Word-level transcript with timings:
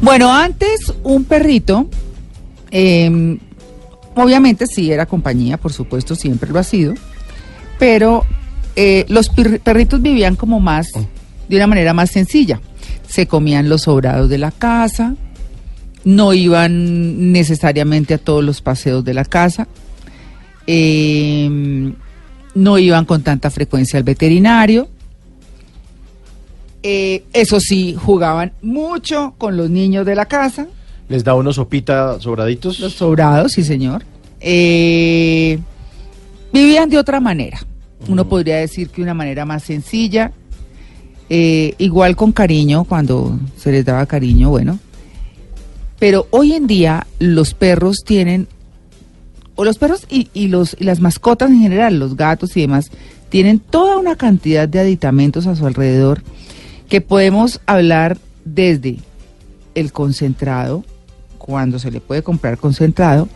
Bueno, 0.00 0.32
antes 0.32 0.92
un 1.02 1.24
perrito, 1.24 1.88
eh, 2.70 3.38
obviamente 4.14 4.66
sí 4.66 4.92
era 4.92 5.06
compañía, 5.06 5.56
por 5.56 5.72
supuesto, 5.72 6.14
siempre 6.14 6.50
lo 6.50 6.58
ha 6.58 6.62
sido, 6.62 6.94
pero 7.78 8.24
eh, 8.76 9.04
los 9.08 9.28
per- 9.28 9.60
perritos 9.60 10.00
vivían 10.00 10.36
como 10.36 10.60
más, 10.60 10.92
de 11.48 11.56
una 11.56 11.66
manera 11.66 11.92
más 11.92 12.10
sencilla. 12.10 12.60
Se 13.08 13.26
comían 13.26 13.68
los 13.68 13.82
sobrados 13.82 14.28
de 14.28 14.38
la 14.38 14.52
casa, 14.52 15.16
no 16.04 16.32
iban 16.34 17.32
necesariamente 17.32 18.14
a 18.14 18.18
todos 18.18 18.44
los 18.44 18.60
paseos 18.62 19.04
de 19.04 19.14
la 19.14 19.24
casa, 19.24 19.66
eh, 20.68 21.92
no 22.56 22.78
iban 22.78 23.04
con 23.04 23.22
tanta 23.22 23.50
frecuencia 23.50 23.98
al 23.98 24.02
veterinario. 24.04 24.88
Eh, 26.82 27.24
eso 27.32 27.60
sí, 27.60 27.94
jugaban 27.98 28.52
mucho 28.62 29.34
con 29.38 29.56
los 29.56 29.68
niños 29.70 30.06
de 30.06 30.14
la 30.14 30.26
casa, 30.26 30.66
Les 31.08 31.22
da 31.22 31.34
unos 31.34 31.56
sopita 31.56 32.18
sobraditos. 32.20 32.80
los 32.80 32.94
sobrados, 32.94 33.52
sí 33.52 33.62
señor. 33.62 34.04
Eh, 34.40 35.58
vivían 36.52 36.88
de 36.88 36.98
otra 36.98 37.20
manera. 37.20 37.60
Uno 38.08 38.28
podría 38.28 38.56
decir 38.56 38.88
que 38.88 39.02
una 39.02 39.14
manera 39.14 39.44
más 39.44 39.62
sencilla, 39.62 40.32
eh, 41.28 41.74
igual 41.78 42.16
con 42.16 42.32
cariño, 42.32 42.84
cuando 42.84 43.38
se 43.56 43.70
les 43.72 43.84
daba 43.84 44.06
cariño, 44.06 44.48
bueno. 44.50 44.78
Pero 45.98 46.26
hoy 46.30 46.52
en 46.54 46.66
día 46.66 47.06
los 47.18 47.54
perros 47.54 48.02
tienen, 48.04 48.48
o 49.56 49.64
los 49.64 49.78
perros 49.78 50.06
y, 50.08 50.28
y 50.32 50.48
los, 50.48 50.76
y 50.78 50.84
las 50.84 51.00
mascotas 51.00 51.50
en 51.50 51.58
general, 51.60 51.98
los 51.98 52.16
gatos 52.16 52.56
y 52.56 52.60
demás, 52.60 52.90
tienen 53.28 53.58
toda 53.58 53.96
una 53.98 54.14
cantidad 54.16 54.68
de 54.68 54.78
aditamentos 54.78 55.46
a 55.46 55.56
su 55.56 55.66
alrededor 55.66 56.22
que 56.88 57.00
podemos 57.00 57.60
hablar 57.66 58.16
desde 58.44 58.98
el 59.74 59.92
concentrado, 59.92 60.84
cuando 61.38 61.78
se 61.78 61.90
le 61.90 62.00
puede 62.00 62.22
comprar 62.22 62.58
concentrado, 62.58 63.28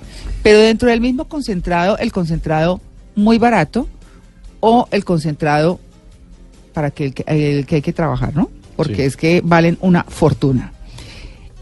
pero 0.43 0.59
dentro 0.61 0.89
del 0.89 1.01
mismo 1.01 1.27
concentrado, 1.27 1.99
el 1.99 2.13
concentrado 2.13 2.81
muy 3.17 3.39
barato 3.39 3.89
o 4.61 4.89
el 4.91 5.05
concentrado 5.05 5.81
para 6.73 6.91
que 6.91 7.07
el, 7.07 7.15
que 7.15 7.25
el 7.59 7.67
que 7.67 7.77
hay 7.77 7.83
que 7.83 7.93
trabajar, 7.93 8.35
¿no? 8.37 8.51
Porque 8.77 8.97
Sí. 8.97 9.03
es 9.03 9.17
que 9.17 9.43
valen 9.45 9.77
una 9.81 10.05
fortuna. 10.05 10.73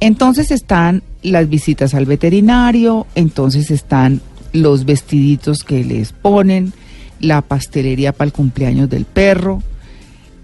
Entonces 0.01 0.51
están 0.51 1.03
las 1.23 1.49
visitas 1.49 1.95
al 1.95 2.07
veterinario, 2.07 3.07
entonces 3.15 3.71
están 3.71 4.21
los 4.53 4.85
vestiditos 4.85 5.63
que 5.65 5.85
les 5.85 6.13
ponen, 6.13 6.73
la 7.21 7.43
pastelería 7.43 8.13
para 8.13 8.27
el 8.27 8.33
cumpleaños 8.33 8.89
del 8.89 9.05
perro, 9.05 9.63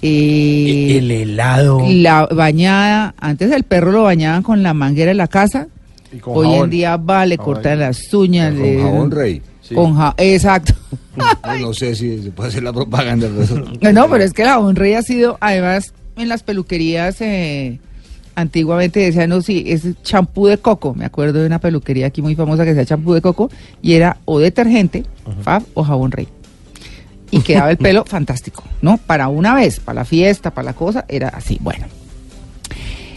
eh, 0.02 0.98
el 0.98 1.10
helado. 1.10 1.80
la 1.88 2.26
bañada, 2.26 3.14
antes 3.18 3.50
el 3.52 3.62
perro 3.64 3.90
lo 3.92 4.02
bañaban 4.02 4.42
con 4.42 4.62
la 4.62 4.74
manguera 4.74 5.10
de 5.10 5.14
la 5.14 5.28
casa, 5.28 5.68
Y 6.12 6.18
con 6.18 6.36
hoy 6.46 6.54
en 6.58 6.70
día 6.70 6.96
va, 6.96 7.24
le 7.26 7.38
cortan 7.38 7.80
las 7.80 8.12
uñas. 8.12 8.52
Con 8.54 8.62
le- 8.62 8.80
jabón 8.82 9.10
rey. 9.10 9.42
Sí. 9.62 9.74
Con 9.74 9.94
ja- 9.96 10.14
exacto. 10.18 10.74
No, 11.16 11.56
no 11.60 11.72
sé 11.72 11.94
si 11.94 12.20
se 12.24 12.30
puede 12.32 12.48
hacer 12.48 12.64
la 12.64 12.72
propaganda. 12.72 13.28
pero- 13.80 13.92
No, 13.92 14.10
pero 14.10 14.24
es 14.24 14.32
que 14.32 14.42
el 14.42 14.48
jabón 14.48 14.74
rey 14.74 14.94
ha 14.94 15.02
sido, 15.02 15.38
además, 15.40 15.94
en 16.16 16.28
las 16.28 16.42
peluquerías, 16.42 17.20
eh, 17.20 17.78
antiguamente 18.34 19.00
decían, 19.00 19.30
no, 19.30 19.40
sí, 19.42 19.64
es 19.66 19.82
champú 20.02 20.46
de 20.46 20.58
coco. 20.58 20.94
Me 20.94 21.04
acuerdo 21.04 21.40
de 21.40 21.46
una 21.46 21.58
peluquería 21.60 22.06
aquí 22.06 22.22
muy 22.22 22.34
famosa 22.34 22.64
que 22.64 22.70
decía 22.74 22.84
champú 22.86 23.12
de 23.14 23.20
coco 23.22 23.50
y 23.82 23.92
era 23.94 24.16
o 24.24 24.38
detergente, 24.38 25.04
fab 25.42 25.62
o 25.74 25.82
jabón 25.84 26.10
rey. 26.12 26.28
Y 27.30 27.40
quedaba 27.40 27.70
el 27.70 27.76
pelo 27.76 28.04
fantástico, 28.06 28.62
¿no? 28.82 28.96
Para 28.98 29.28
una 29.28 29.54
vez, 29.54 29.80
para 29.80 30.00
la 30.00 30.04
fiesta, 30.04 30.52
para 30.52 30.66
la 30.66 30.72
cosa, 30.74 31.04
era 31.08 31.28
así. 31.28 31.58
Bueno. 31.60 31.86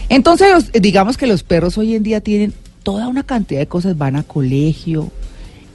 Entonces, 0.09 0.47
los- 0.51 0.71
digamos 0.81 1.17
que 1.17 1.27
los 1.27 1.43
perros 1.43 1.77
hoy 1.77 1.95
en 1.95 2.03
día 2.03 2.21
tienen 2.21 2.53
toda 2.83 3.07
una 3.07 3.23
cantidad 3.23 3.59
de 3.59 3.67
cosas, 3.67 3.97
van 3.97 4.15
a 4.15 4.23
colegio, 4.23 5.11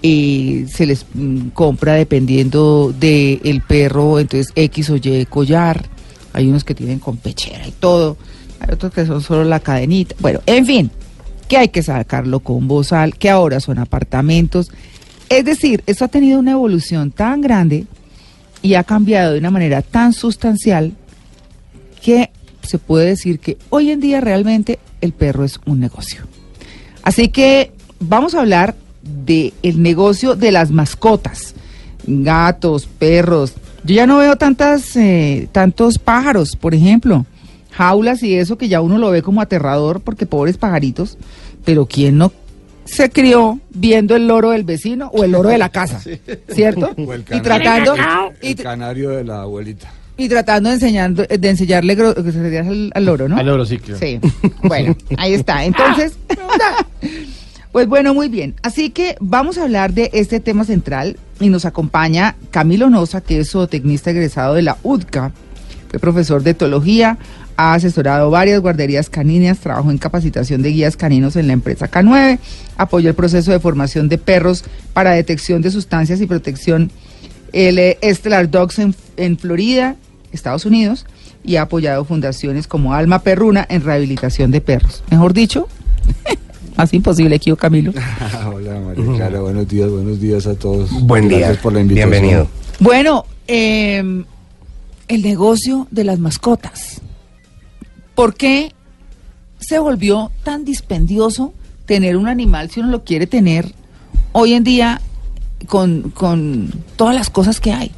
eh, 0.02 0.66
se 0.72 0.86
les 0.86 1.04
mm, 1.14 1.48
compra 1.48 1.94
dependiendo 1.94 2.92
del 2.98 3.40
el 3.44 3.60
perro, 3.60 4.18
entonces 4.18 4.50
X 4.56 4.90
o 4.90 4.96
Y 4.96 5.26
collar, 5.26 5.84
hay 6.32 6.48
unos 6.48 6.64
que 6.64 6.74
tienen 6.74 6.98
con 6.98 7.18
pechera 7.18 7.66
y 7.68 7.72
todo, 7.72 8.16
otros 8.70 8.92
que 8.92 9.06
son 9.06 9.20
solo 9.22 9.44
la 9.44 9.60
cadenita, 9.60 10.14
bueno, 10.20 10.40
en 10.46 10.66
fin, 10.66 10.90
que 11.48 11.56
hay 11.56 11.68
que 11.68 11.82
sacarlo 11.82 12.40
con 12.40 12.68
bozal, 12.68 13.16
que 13.16 13.30
ahora 13.30 13.60
son 13.60 13.78
apartamentos, 13.78 14.70
es 15.28 15.44
decir, 15.44 15.82
esto 15.86 16.04
ha 16.04 16.08
tenido 16.08 16.38
una 16.38 16.52
evolución 16.52 17.10
tan 17.10 17.40
grande 17.40 17.86
y 18.60 18.74
ha 18.74 18.84
cambiado 18.84 19.32
de 19.32 19.38
una 19.38 19.50
manera 19.50 19.82
tan 19.82 20.12
sustancial 20.12 20.92
que 22.02 22.30
se 22.62 22.78
puede 22.78 23.06
decir 23.06 23.38
que 23.38 23.58
hoy 23.70 23.90
en 23.90 24.00
día 24.00 24.20
realmente 24.20 24.78
el 25.00 25.12
perro 25.12 25.44
es 25.44 25.58
un 25.66 25.80
negocio. 25.80 26.22
Así 27.02 27.28
que 27.28 27.72
vamos 27.98 28.34
a 28.34 28.40
hablar 28.40 28.74
de 29.02 29.52
el 29.62 29.82
negocio 29.82 30.36
de 30.36 30.52
las 30.52 30.70
mascotas, 30.70 31.54
gatos, 32.06 32.86
perros. 32.86 33.54
Yo 33.84 33.94
ya 33.94 34.06
no 34.06 34.18
veo 34.18 34.36
tantas, 34.36 34.96
eh, 34.96 35.48
tantos 35.50 35.98
pájaros, 35.98 36.56
por 36.56 36.74
ejemplo, 36.74 37.26
jaulas 37.72 38.22
y 38.22 38.34
eso 38.36 38.56
que 38.58 38.68
ya 38.68 38.80
uno 38.80 38.98
lo 38.98 39.10
ve 39.10 39.22
como 39.22 39.40
aterrador 39.40 40.00
porque 40.00 40.26
pobres 40.26 40.56
pajaritos. 40.58 41.18
Pero 41.64 41.86
quién 41.86 42.18
no 42.18 42.32
se 42.84 43.10
crió 43.10 43.60
viendo 43.70 44.16
el 44.16 44.26
loro 44.26 44.50
del 44.50 44.64
vecino 44.64 45.08
o 45.14 45.22
el 45.24 45.30
loro 45.32 45.48
de 45.48 45.58
la 45.58 45.68
casa, 45.68 46.00
¿cierto? 46.52 46.90
O 46.98 47.12
el 47.12 47.20
Y 47.20 47.24
canario. 47.24 47.42
tratando 47.42 47.94
y, 48.42 48.48
El 48.48 48.56
canario 48.56 49.10
de 49.10 49.24
la 49.24 49.42
abuelita. 49.42 49.92
y 50.16 50.28
tratando 50.28 50.68
de 50.68 50.74
enseñando, 50.74 51.22
de 51.24 51.48
enseñarle 51.48 51.96
gro- 51.96 52.14
groserías 52.20 52.66
al, 52.66 52.90
al 52.94 53.04
loro, 53.04 53.28
¿no? 53.28 53.36
Al 53.36 53.48
oro, 53.48 53.64
sí, 53.64 53.78
claro. 53.78 53.98
Sí. 54.00 54.18
Bueno, 54.64 54.96
ahí 55.16 55.32
está. 55.34 55.64
Entonces, 55.64 56.14
pues 57.72 57.86
bueno, 57.88 58.12
muy 58.14 58.28
bien. 58.28 58.54
Así 58.62 58.90
que 58.90 59.16
vamos 59.20 59.56
a 59.58 59.62
hablar 59.62 59.94
de 59.94 60.10
este 60.12 60.40
tema 60.40 60.64
central 60.64 61.16
y 61.40 61.48
nos 61.48 61.64
acompaña 61.64 62.36
Camilo 62.50 62.90
Noza, 62.90 63.20
que 63.20 63.38
es 63.40 63.50
zootecnista 63.50 64.10
egresado 64.10 64.54
de 64.54 64.62
la 64.62 64.76
UDCA, 64.82 65.32
fue 65.88 65.98
profesor 65.98 66.42
de 66.42 66.50
etología, 66.50 67.18
ha 67.56 67.74
asesorado 67.74 68.30
varias 68.30 68.60
guarderías 68.60 69.10
caninas, 69.10 69.58
trabajó 69.58 69.90
en 69.90 69.98
capacitación 69.98 70.62
de 70.62 70.70
guías 70.70 70.96
caninos 70.96 71.36
en 71.36 71.46
la 71.46 71.52
empresa 71.52 71.90
K9, 71.90 72.38
apoyó 72.76 73.08
el 73.10 73.14
proceso 73.14 73.52
de 73.52 73.60
formación 73.60 74.08
de 74.08 74.18
perros 74.18 74.64
para 74.92 75.12
detección 75.12 75.62
de 75.62 75.70
sustancias 75.70 76.20
y 76.20 76.26
protección 76.26 76.90
el 77.52 77.78
eh, 77.78 77.98
Stellar 78.02 78.50
Dogs 78.50 78.78
en, 78.78 78.94
en 79.16 79.38
Florida, 79.38 79.96
Estados 80.32 80.64
Unidos, 80.64 81.06
y 81.44 81.56
ha 81.56 81.62
apoyado 81.62 82.04
fundaciones 82.04 82.66
como 82.66 82.94
Alma 82.94 83.20
Perruna 83.20 83.66
en 83.68 83.82
rehabilitación 83.82 84.50
de 84.50 84.60
perros. 84.60 85.02
Mejor 85.10 85.34
dicho, 85.34 85.68
más 86.76 86.92
imposible 86.94 87.38
que 87.38 87.50
yo, 87.50 87.56
Camilo. 87.56 87.92
Hola 88.54 88.80
María 88.80 89.16
Clara, 89.16 89.40
buenos 89.40 89.68
días, 89.68 89.90
buenos 89.90 90.20
días 90.20 90.46
a 90.46 90.54
todos. 90.54 90.90
Buen 91.02 91.28
día. 91.28 91.38
Gracias 91.38 91.58
por 91.58 91.72
la 91.72 91.80
invitación. 91.80 92.10
Bienvenido. 92.10 92.48
Bueno, 92.80 93.26
eh, 93.46 94.24
el 95.08 95.22
negocio 95.22 95.86
de 95.90 96.04
las 96.04 96.18
mascotas. 96.18 97.01
¿Por 98.14 98.34
qué 98.34 98.72
se 99.58 99.78
volvió 99.78 100.30
tan 100.44 100.64
dispendioso 100.64 101.52
tener 101.86 102.16
un 102.16 102.28
animal 102.28 102.70
si 102.70 102.80
uno 102.80 102.90
lo 102.90 103.04
quiere 103.04 103.26
tener 103.26 103.72
hoy 104.32 104.52
en 104.54 104.64
día 104.64 105.00
con, 105.66 106.10
con 106.10 106.70
todas 106.96 107.14
las 107.14 107.30
cosas 107.30 107.60
que 107.60 107.72
hay? 107.72 107.90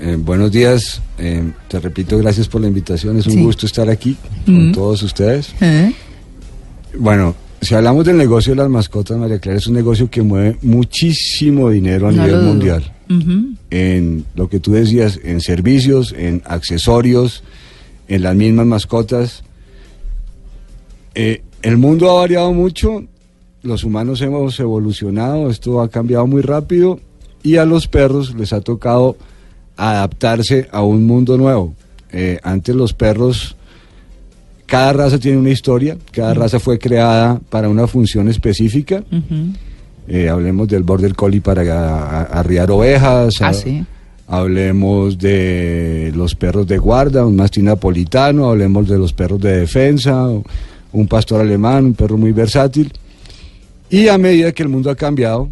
Eh, 0.00 0.16
buenos 0.18 0.50
días, 0.50 1.00
eh, 1.18 1.52
te 1.68 1.78
repito, 1.78 2.18
gracias 2.18 2.48
por 2.48 2.60
la 2.60 2.66
invitación, 2.68 3.16
es 3.18 3.26
un 3.26 3.32
Sí. 3.34 3.42
gusto 3.42 3.66
estar 3.66 3.88
aquí 3.88 4.16
con 4.44 4.70
Mm. 4.70 4.72
todos 4.72 5.02
ustedes. 5.02 5.50
¿Eh? 5.60 5.92
Bueno, 6.98 7.34
si 7.60 7.74
hablamos 7.74 8.04
del 8.04 8.16
negocio 8.16 8.52
de 8.52 8.56
las 8.56 8.68
mascotas, 8.68 9.16
María 9.16 9.38
Clara, 9.38 9.58
es 9.58 9.66
un 9.66 9.74
negocio 9.74 10.10
que 10.10 10.22
mueve 10.22 10.58
muchísimo 10.62 11.70
dinero 11.70 12.08
a 12.08 12.12
No 12.12 12.24
nivel 12.24 12.42
mundial. 12.42 12.90
En 13.70 14.24
lo 14.34 14.48
que 14.48 14.58
tú 14.60 14.72
decías, 14.72 15.20
en 15.22 15.40
servicios, 15.40 16.12
en 16.16 16.42
accesorios, 16.46 17.42
en 18.08 18.22
las 18.22 18.34
mismas 18.34 18.66
mascotas. 18.66 19.42
Eh, 21.14 21.42
el 21.62 21.76
mundo 21.76 22.10
ha 22.10 22.20
variado 22.20 22.52
mucho, 22.52 23.04
los 23.62 23.84
humanos 23.84 24.20
hemos 24.20 24.58
evolucionado, 24.60 25.48
esto 25.50 25.80
ha 25.80 25.88
cambiado 25.88 26.26
muy 26.26 26.42
rápido 26.42 27.00
y 27.42 27.56
a 27.56 27.64
los 27.64 27.86
perros 27.88 28.34
les 28.34 28.52
ha 28.52 28.60
tocado 28.60 29.16
adaptarse 29.76 30.68
a 30.72 30.82
un 30.82 31.06
mundo 31.06 31.36
nuevo. 31.38 31.74
Eh, 32.12 32.38
antes 32.42 32.74
los 32.74 32.92
perros, 32.92 33.56
cada 34.66 34.92
raza 34.92 35.18
tiene 35.18 35.38
una 35.38 35.50
historia, 35.50 35.96
cada 36.12 36.34
raza 36.34 36.58
fue 36.60 36.78
creada 36.78 37.40
para 37.50 37.68
una 37.68 37.86
función 37.86 38.28
específica. 38.28 39.02
Eh, 40.06 40.28
hablemos 40.28 40.68
del 40.68 40.82
Border 40.82 41.14
Collie 41.14 41.40
para 41.40 42.22
arriar 42.24 42.70
ovejas. 42.70 43.40
Ah, 43.40 43.48
a- 43.48 43.54
sí. 43.54 43.84
Hablemos 44.26 45.18
de 45.18 46.12
los 46.14 46.34
perros 46.34 46.66
de 46.66 46.78
guarda, 46.78 47.26
un 47.26 47.36
mastín 47.36 47.66
napolitano, 47.66 48.48
hablemos 48.48 48.88
de 48.88 48.98
los 48.98 49.12
perros 49.12 49.40
de 49.40 49.58
defensa, 49.58 50.28
un 50.92 51.08
pastor 51.08 51.42
alemán, 51.42 51.84
un 51.86 51.94
perro 51.94 52.16
muy 52.16 52.32
versátil. 52.32 52.92
Y 53.90 54.08
a 54.08 54.16
medida 54.16 54.52
que 54.52 54.62
el 54.62 54.70
mundo 54.70 54.90
ha 54.90 54.96
cambiado, 54.96 55.48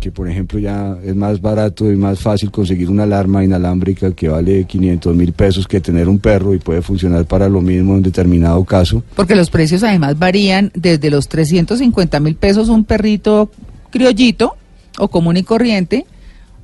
que 0.00 0.10
por 0.10 0.28
ejemplo 0.28 0.58
ya 0.58 0.96
es 1.04 1.14
más 1.14 1.40
barato 1.40 1.90
y 1.90 1.96
más 1.96 2.18
fácil 2.18 2.50
conseguir 2.50 2.90
una 2.90 3.04
alarma 3.04 3.44
inalámbrica 3.44 4.12
que 4.12 4.28
vale 4.28 4.64
500 4.64 5.14
mil 5.14 5.32
pesos 5.32 5.68
que 5.68 5.80
tener 5.80 6.08
un 6.08 6.18
perro 6.18 6.54
y 6.54 6.58
puede 6.58 6.82
funcionar 6.82 7.26
para 7.26 7.48
lo 7.48 7.60
mismo 7.60 7.94
en 7.94 8.02
determinado 8.02 8.64
caso. 8.64 9.04
Porque 9.14 9.36
los 9.36 9.50
precios 9.50 9.82
además 9.82 10.18
varían 10.18 10.72
desde 10.74 11.10
los 11.10 11.28
350 11.28 12.18
mil 12.20 12.34
pesos 12.34 12.68
un 12.68 12.84
perrito 12.84 13.50
criollito 13.90 14.56
o 14.98 15.08
común 15.08 15.36
y 15.36 15.42
corriente 15.42 16.06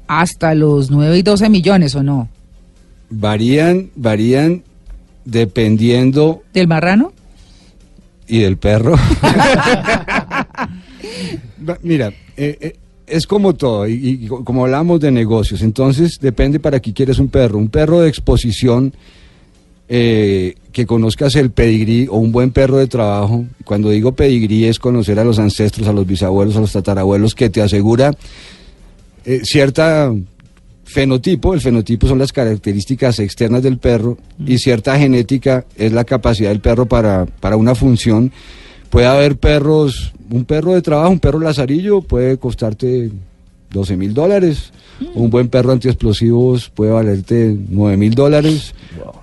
hasta 0.08 0.54
los 0.54 0.90
9 0.90 1.18
y 1.18 1.22
12 1.22 1.48
millones, 1.48 1.94
¿o 1.94 2.02
no? 2.02 2.28
Varían, 3.10 3.90
varían 3.96 4.62
dependiendo 5.24 6.42
¿Del 6.52 6.68
marrano? 6.68 7.12
y 8.28 8.38
del 8.40 8.56
perro. 8.56 8.96
Mira, 11.82 12.12
eh, 12.36 12.58
eh, 12.60 12.76
es 13.06 13.26
como 13.26 13.54
todo, 13.54 13.86
y, 13.88 13.94
y 14.22 14.26
co- 14.26 14.44
como 14.44 14.64
hablamos 14.64 15.00
de 15.00 15.10
negocios, 15.10 15.62
entonces 15.62 16.18
depende 16.20 16.60
para 16.60 16.80
qué 16.80 16.92
quieres 16.92 17.18
un 17.18 17.28
perro. 17.28 17.58
Un 17.58 17.68
perro 17.68 18.00
de 18.00 18.08
exposición 18.08 18.92
eh, 19.88 20.54
que 20.72 20.86
conozcas 20.86 21.34
el 21.36 21.50
pedigrí 21.50 22.08
o 22.10 22.16
un 22.18 22.32
buen 22.32 22.50
perro 22.50 22.76
de 22.78 22.86
trabajo. 22.88 23.44
Cuando 23.64 23.90
digo 23.90 24.12
pedigrí 24.12 24.64
es 24.64 24.78
conocer 24.78 25.18
a 25.20 25.24
los 25.24 25.38
ancestros, 25.38 25.86
a 25.88 25.92
los 25.92 26.06
bisabuelos, 26.06 26.56
a 26.56 26.60
los 26.60 26.72
tatarabuelos, 26.72 27.34
que 27.34 27.48
te 27.50 27.62
asegura 27.62 28.12
eh, 29.26 29.40
cierta 29.44 30.12
fenotipo, 30.84 31.52
el 31.52 31.60
fenotipo 31.60 32.06
son 32.06 32.18
las 32.18 32.32
características 32.32 33.18
externas 33.18 33.62
del 33.62 33.78
perro 33.78 34.16
y 34.38 34.58
cierta 34.58 34.96
genética 34.98 35.64
es 35.76 35.92
la 35.92 36.04
capacidad 36.04 36.50
del 36.50 36.60
perro 36.60 36.86
para, 36.86 37.26
para 37.26 37.56
una 37.56 37.74
función. 37.74 38.32
Puede 38.88 39.06
haber 39.06 39.36
perros, 39.36 40.12
un 40.30 40.44
perro 40.44 40.74
de 40.74 40.82
trabajo, 40.82 41.10
un 41.10 41.18
perro 41.18 41.40
lazarillo 41.40 42.02
puede 42.02 42.38
costarte 42.38 43.10
12 43.72 43.96
mil 43.96 44.14
dólares, 44.14 44.72
un 45.14 45.28
buen 45.30 45.48
perro 45.48 45.72
antiexplosivos 45.72 46.70
puede 46.70 46.90
valerte 46.92 47.56
9 47.68 47.96
mil 47.96 48.14
dólares, 48.14 48.74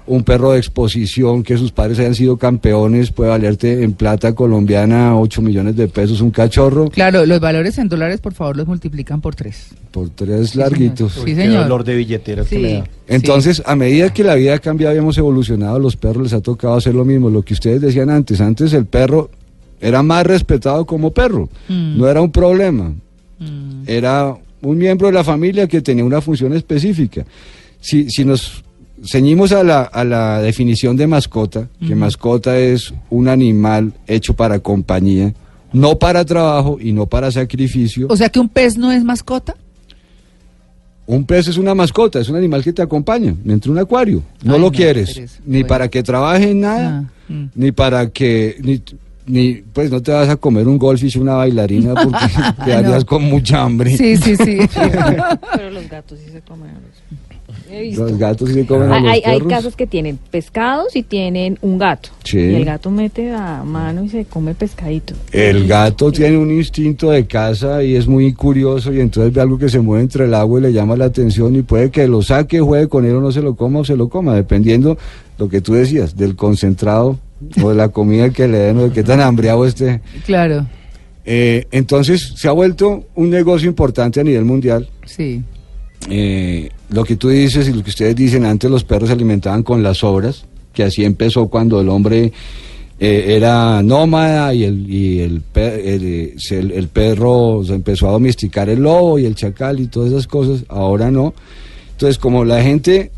un 0.06 0.24
perro 0.24 0.52
de 0.52 0.60
exposición 0.60 1.44
que 1.44 1.58
sus 1.58 1.72
padres 1.72 1.98
hayan 2.00 2.14
sido 2.16 2.38
campeones 2.38 3.12
puede 3.12 3.30
valerte 3.32 3.84
en 3.84 3.94
plata 3.94 4.34
colombiana 4.36 5.18
8 5.18 5.42
millones 5.42 5.76
de 5.76 5.88
pesos, 5.88 6.22
un 6.22 6.32
cachorro 6.32 6.90
Claro, 6.90 7.26
los 7.26 7.40
valores 7.40 7.78
en 7.78 7.90
dólares, 7.90 8.20
por 8.22 8.34
favor, 8.34 8.58
los 8.58 8.68
multiplican 8.68 9.22
por 9.22 9.36
tres. 9.36 9.70
por 9.92 10.10
tres 10.10 10.52
Sí, 10.52 10.58
larguitos. 10.60 11.14
señor. 11.14 11.28
Sí, 11.30 11.36
Qué 11.36 11.42
señor. 11.42 11.64
dolor 11.64 11.84
de 11.84 11.96
billetera 11.96 12.44
que 12.46 12.60
me 12.60 12.74
da. 12.74 12.84
Entonces, 13.08 13.62
a 13.66 13.76
medida 13.76 14.14
que 14.14 14.24
la 14.24 14.36
vida 14.36 14.56
ha 14.56 14.60
cambiado 14.60 14.96
y 14.96 14.98
hemos 15.00 15.18
evolucionado, 15.18 15.76
a 15.76 15.80
los 15.80 15.96
perros 15.96 16.24
les 16.24 16.34
ha 16.34 16.42
tocado 16.42 16.76
hacer 16.76 16.94
lo 16.96 17.06
mismo. 17.06 17.30
Lo 17.30 17.42
que 17.44 17.54
ustedes 17.54 17.82
decían 17.82 18.10
antes, 18.10 18.42
antes 18.42 18.74
el 18.74 18.86
perro 18.86 19.30
era 19.82 20.02
más 20.04 20.26
respetado 20.26 20.86
como 20.86 21.12
perro, 21.12 21.50
Mm. 21.68 21.98
no 21.98 22.08
era 22.08 22.22
un 22.22 22.32
problema, 22.32 22.94
Mm. 23.40 23.84
era 23.88 24.36
un 24.64 24.78
miembro 24.78 25.08
de 25.08 25.14
la 25.14 25.24
familia 25.24 25.68
que 25.68 25.82
tenía 25.82 26.04
una 26.04 26.22
función 26.22 26.54
específica. 26.54 27.26
Si, 27.80 28.10
si 28.10 28.26
nos 28.26 28.64
ceñimos 29.06 29.52
a 29.52 29.64
la, 29.64 29.82
a 29.84 30.04
la 30.04 30.42
definición 30.42 30.96
de 30.96 31.06
mascota, 31.08 31.68
que 31.86 31.96
mascota 31.96 32.58
es 32.58 32.94
un 33.10 33.28
animal 33.28 33.94
hecho 34.08 34.34
para 34.34 34.60
compañía, 34.60 35.34
no 35.74 36.00
para 36.00 36.24
trabajo 36.24 36.78
y 36.80 36.94
no 36.94 37.06
para 37.08 37.32
sacrificio. 37.32 38.08
O 38.10 38.16
sea 38.16 38.30
que 38.30 38.40
un 38.40 38.48
pez 38.50 38.78
no 38.78 38.92
es 38.92 39.04
mascota. 39.04 39.56
Un 41.06 41.26
pez 41.26 41.50
es 41.50 41.58
una 41.58 41.76
mascota, 41.76 42.20
es 42.22 42.30
un 42.30 42.38
animal 42.38 42.64
que 42.64 42.72
te 42.72 42.82
acompaña 42.82 43.36
dentro 43.44 43.74
de 43.74 43.80
un 43.80 43.84
acuario. 43.84 44.24
No 44.42 44.54
Ay, 44.54 44.60
lo 44.62 44.68
no, 44.68 44.72
quieres, 44.72 45.42
ni 45.46 45.58
Bueno. 45.58 45.68
para 45.68 45.90
que 45.90 46.02
trabaje 46.02 46.52
en 46.52 46.62
nada, 46.62 47.06
Ah, 47.06 47.34
mm. 47.34 47.46
ni 47.56 47.72
para 47.74 48.10
que, 48.10 48.56
ni, 48.62 48.82
ni, 49.26 49.56
pues 49.56 49.90
no 49.92 50.02
te 50.02 50.12
vas 50.12 50.30
a 50.30 50.36
comer 50.36 50.68
un 50.68 50.78
goldfish, 50.78 51.18
una 51.18 51.36
bailarina, 51.36 51.94
porque 51.94 52.26
quedarías 52.66 53.06
con 53.06 53.24
mucha 53.24 53.62
hambre. 53.62 53.96
Sí, 53.98 54.18
sí, 54.18 54.36
sí. 54.36 54.60
Pero 55.56 55.70
los 55.72 55.90
gatos 55.90 56.20
sí 56.24 56.32
se 56.32 56.42
comen 56.42 56.70
a 56.70 56.74
los... 56.74 57.24
He 57.70 57.82
visto. 57.82 58.04
Los 58.04 58.18
gatos 58.18 58.50
sí 58.50 58.56
se 58.56 58.66
comen 58.66 58.92
a 58.92 58.96
Hay, 58.96 59.02
los 59.02 59.12
hay, 59.12 59.22
hay 59.26 59.40
casos 59.42 59.76
que 59.76 59.88
tienen 59.88 60.20
pescados 60.30 60.96
y 60.96 61.04
tienen 61.04 61.58
un 61.62 61.78
gato. 61.78 62.10
Sí. 62.24 62.38
Y 62.38 62.56
el 62.56 62.66
gato 62.66 62.92
mete 62.92 63.32
a 63.32 63.64
mano 63.64 64.04
y 64.04 64.10
se 64.10 64.26
come 64.26 64.54
pescadito. 64.54 65.14
El 65.32 65.68
gato 65.68 66.12
tiene 66.12 66.38
un 66.38 66.52
instinto 66.52 67.10
de 67.10 67.26
caza 67.26 67.84
y 67.84 67.96
es 67.96 68.08
muy 68.08 68.34
curioso 68.34 68.94
y 68.94 69.00
entonces 69.00 69.34
ve 69.34 69.42
algo 69.42 69.58
que 69.58 69.70
se 69.70 69.80
mueve 69.80 70.04
entre 70.04 70.26
el 70.26 70.34
agua 70.34 70.60
y 70.60 70.64
le 70.64 70.74
llama 70.74 70.96
la 70.96 71.06
atención 71.06 71.56
y 71.56 71.64
puede 71.64 71.90
que 71.90 72.08
lo 72.08 72.22
saque, 72.22 72.60
juegue 72.60 72.88
con 72.88 73.06
él 73.06 73.16
o 73.16 73.22
no 73.22 73.32
se 73.32 73.42
lo 73.42 73.56
coma 73.56 73.80
o 73.80 73.86
se 73.86 73.96
lo 73.96 74.10
coma, 74.10 74.36
dependiendo 74.36 74.98
lo 75.38 75.50
que 75.50 75.62
tú 75.62 75.74
decías, 75.74 76.16
del 76.16 76.36
concentrado 76.36 77.18
o 77.62 77.74
la 77.74 77.90
comida 77.90 78.30
que 78.32 78.48
le 78.48 78.58
den 78.58 78.78
o 78.80 78.92
qué 78.92 79.04
tan 79.04 79.20
hambriado 79.22 79.66
esté. 79.66 80.02
claro, 80.26 80.66
Eh, 81.26 81.66
entonces 81.72 82.34
se 82.36 82.48
ha 82.50 82.52
vuelto 82.52 83.06
un 83.16 83.30
negocio 83.30 83.70
importante 83.70 84.20
a 84.20 84.24
nivel 84.24 84.46
mundial. 84.46 84.90
sí. 85.06 85.42
Eh, 86.10 86.70
lo 86.90 87.06
que 87.06 87.16
tú 87.16 87.30
dices 87.30 87.68
y 87.70 87.74
lo 87.74 87.82
que 87.82 87.90
ustedes 87.92 88.14
dicen, 88.16 88.44
antes 88.46 88.70
los 88.70 88.84
perros 88.84 89.08
se 89.08 89.14
alimentaban 89.14 89.64
con 89.64 89.82
las 89.82 90.00
sobras, 90.00 90.44
que 90.74 90.84
así 90.84 91.06
empezó 91.06 91.48
cuando 91.48 91.80
el 91.80 91.88
hombre 91.88 92.34
eh, 93.00 93.24
era 93.38 93.82
nómada 93.82 94.54
y, 94.54 94.66
el, 94.66 94.90
y 94.94 95.20
el, 95.22 95.40
pe- 95.42 95.96
el, 95.96 96.04
eh, 96.04 96.36
el- 96.76 96.88
perro 96.90 97.64
se 97.66 97.74
empezó 97.74 98.10
a 98.10 98.12
domesticar 98.12 98.68
el 98.70 98.82
lobo 98.82 99.18
y 99.18 99.26
el 99.26 99.34
chacal 99.36 99.80
y 99.80 99.88
todas 99.88 100.12
esas 100.12 100.28
cosas, 100.28 100.66
ahora 100.68 101.10
no. 101.10 101.34
Entonces, 101.94 102.18
como 102.20 102.44
la 102.44 102.62
gente, 102.62 103.12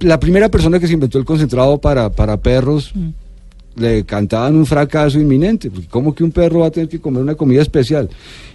la, 0.00 0.20
primera 0.20 0.48
persona 0.48 0.78
que 0.78 0.86
se 0.86 0.94
inventó 0.94 1.18
el 1.18 1.24
concentrado 1.24 1.78
para, 1.78 2.08
para 2.10 2.36
perros, 2.36 2.92
le 3.76 4.04
cantaban 4.04 4.56
un 4.56 4.66
fracaso 4.66 5.18
inminente, 5.20 5.70
porque 5.70 5.86
¿cómo 5.88 6.14
que 6.14 6.24
un 6.24 6.30
perro 6.32 6.60
va 6.60 6.66
a 6.66 6.70
tener 6.70 6.88
que 6.88 6.98
comer 7.00 7.22
una 7.22 7.34
comida 7.34 7.62
especial? 7.62 8.08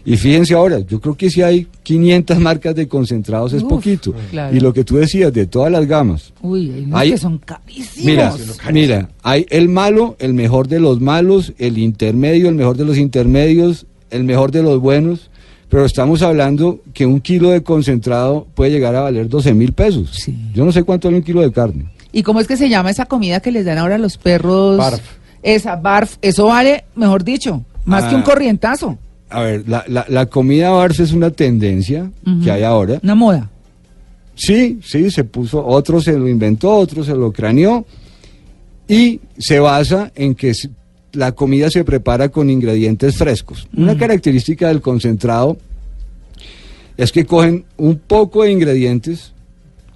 Y 0.04 0.18
fíjense 0.18 0.54
ahora, 0.56 0.80
yo 0.80 1.00
creo 1.00 1.16
que 1.16 1.30
si 1.30 1.42
hay 1.44 1.68
500 1.84 2.40
marcas 2.40 2.74
de 2.76 2.88
concentrados 2.88 3.54
es 3.54 3.62
Uf, 3.62 3.70
poquito. 3.70 4.14
claro. 4.32 4.56
Y 4.56 4.60
lo 4.60 4.74
que 4.74 4.84
tú 4.84 4.98
decías, 4.98 5.32
de 5.32 5.46
todas 5.46 5.72
las 5.72 5.86
gamas. 5.88 6.34
Uy, 6.42 6.72
hay 6.72 6.88
Hay- 6.94 7.12
que 7.12 7.18
son 7.20 7.38
carísimos. 7.38 8.04
Mira, 8.06 8.34
mira, 8.74 9.10
hay 9.22 9.46
el 9.50 9.70
malo, 9.70 10.16
el 10.20 10.34
mejor 10.34 10.68
de 10.68 10.80
los 10.80 11.00
malos, 11.02 11.54
el 11.60 11.78
intermedio, 11.78 12.50
el 12.50 12.56
mejor 12.56 12.78
de 12.78 12.86
los 12.86 12.98
intermedios, 12.98 13.86
el 14.10 14.24
mejor 14.24 14.52
de 14.52 14.64
los 14.64 14.80
buenos, 14.80 15.30
pero 15.70 15.86
estamos 15.86 16.22
hablando 16.24 16.80
que 16.94 17.06
un 17.06 17.22
kilo 17.22 17.52
de 17.52 17.62
concentrado 17.64 18.48
puede 18.56 18.72
llegar 18.72 18.96
a 18.96 19.02
valer 19.02 19.30
12 19.30 19.54
mil 19.54 19.72
pesos. 19.74 20.10
Sí. 20.14 20.36
Yo 20.54 20.66
no 20.66 20.72
sé 20.72 20.84
cuánto 20.84 21.08
vale 21.08 21.18
un 21.20 21.24
kilo 21.24 21.42
de 21.42 21.52
carne. 21.52 21.86
¿Y 22.12 22.24
cómo 22.24 22.42
es 22.42 22.48
que 22.48 22.58
se 22.58 22.68
llama 22.68 22.90
esa 22.90 23.06
comida 23.06 23.40
que 23.40 23.52
les 23.52 23.64
dan 23.64 23.78
ahora 23.78 23.96
a 23.96 23.98
los 23.98 24.18
perros? 24.18 24.78
Barf. 24.78 25.00
Esa, 25.44 25.76
barf. 25.76 26.18
Eso 26.22 26.46
vale, 26.48 26.84
mejor 26.96 27.24
dicho, 27.24 27.64
más 27.86 28.06
que 28.06 28.16
un 28.16 28.22
Ah. 28.22 28.26
corrientazo. 28.26 28.98
A 29.30 29.42
ver, 29.42 29.64
la, 29.68 29.84
la, 29.88 30.06
la 30.10 30.26
comida 30.26 30.70
barf 30.72 31.00
es 31.00 31.14
una 31.14 31.32
tendencia 31.32 32.12
que 32.44 32.52
hay 32.52 32.64
ahora. 32.64 33.00
Una 33.02 33.16
moda. 33.16 33.50
Sí, 34.36 34.80
sí, 34.84 35.10
se 35.12 35.24
puso, 35.24 35.66
otro 35.66 36.02
se 36.02 36.18
lo 36.18 36.28
inventó, 36.28 36.72
otro 36.76 37.04
se 37.04 37.14
lo 37.16 37.32
craneó 37.32 37.86
y 38.88 39.20
se 39.38 39.60
basa 39.60 40.12
en 40.16 40.36
que 40.36 40.54
la 41.14 41.32
comida 41.34 41.70
se 41.70 41.84
prepara 41.84 42.30
con 42.30 42.50
ingredientes 42.50 43.16
frescos. 43.18 43.68
Una 43.76 43.98
característica 43.98 44.68
del 44.70 44.82
concentrado 44.82 45.58
es 46.98 47.12
que 47.12 47.26
cogen 47.26 47.66
un 47.78 47.98
poco 48.00 48.44
de 48.44 48.52
ingredientes, 48.52 49.34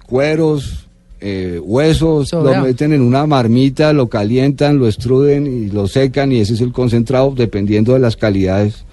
cueros, 0.06 0.85
eh, 1.20 1.60
huesos, 1.62 2.28
Sobra. 2.28 2.58
lo 2.58 2.66
meten 2.66 2.92
en 2.92 3.00
una 3.00 3.26
marmita, 3.26 3.92
lo 3.92 4.08
calientan, 4.08 4.78
lo 4.78 4.86
extruden 4.86 5.46
y 5.46 5.70
lo 5.70 5.88
secan 5.88 6.32
y 6.32 6.40
ese 6.40 6.54
es 6.54 6.60
el 6.60 6.72
concentrado 6.72 7.32
dependiendo 7.36 7.92
de 7.94 8.00
las 8.00 8.16
calidades. 8.16 8.84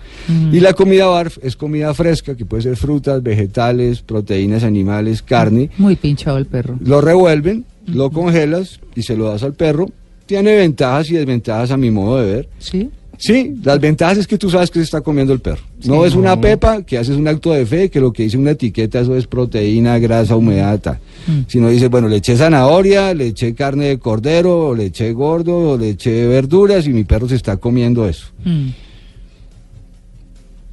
Y 0.51 0.59
la 0.61 0.73
comida 0.73 1.07
barf 1.07 1.37
es 1.41 1.55
comida 1.57 1.93
fresca, 1.93 2.35
que 2.35 2.45
puede 2.45 2.63
ser 2.63 2.77
frutas, 2.77 3.21
vegetales, 3.21 4.01
proteínas 4.01 4.63
animales, 4.63 5.21
carne. 5.21 5.69
Muy 5.77 5.95
pinchado 5.97 6.37
el 6.37 6.45
perro. 6.45 6.77
Lo 6.81 7.01
revuelven, 7.01 7.65
lo 7.87 8.09
congelas 8.09 8.79
y 8.95 9.01
se 9.01 9.17
lo 9.17 9.25
das 9.25 9.43
al 9.43 9.53
perro. 9.53 9.89
Tiene 10.25 10.55
ventajas 10.55 11.09
y 11.09 11.15
desventajas 11.15 11.71
a 11.71 11.77
mi 11.77 11.91
modo 11.91 12.21
de 12.21 12.33
ver. 12.33 12.49
¿Sí? 12.59 12.89
Sí, 13.23 13.55
las 13.63 13.79
ventajas 13.79 14.17
es 14.17 14.27
que 14.27 14.37
tú 14.37 14.49
sabes 14.49 14.69
que 14.69 14.79
se 14.79 14.83
está 14.83 14.99
comiendo 14.99 15.31
el 15.31 15.39
perro. 15.39 15.61
No 15.85 16.05
es 16.05 16.13
una 16.13 16.41
pepa 16.41 16.83
que 16.83 16.97
haces 16.97 17.15
un 17.15 17.25
acto 17.25 17.53
de 17.53 17.65
fe, 17.65 17.89
que 17.89 18.01
lo 18.01 18.11
que 18.11 18.23
dice 18.23 18.37
una 18.37 18.51
etiqueta 18.51 18.99
eso 18.99 19.15
es 19.15 19.27
proteína, 19.27 19.97
grasa, 19.97 20.35
humedad, 20.35 20.77
tal. 20.81 20.99
Sino 21.47 21.69
dices, 21.69 21.89
bueno, 21.89 22.09
le 22.09 22.17
eché 22.17 22.35
zanahoria, 22.35 23.13
le 23.13 23.27
eché 23.27 23.53
carne 23.53 23.85
de 23.85 23.97
cordero, 23.97 24.67
o 24.67 24.75
le 24.75 24.87
eché 24.87 25.13
gordo, 25.13 25.55
o 25.55 25.77
le 25.77 25.91
eché 25.91 26.27
verduras 26.27 26.85
y 26.85 26.89
mi 26.89 27.05
perro 27.05 27.29
se 27.29 27.35
está 27.35 27.55
comiendo 27.55 28.05
eso. 28.05 28.25
Mm. 28.43 28.67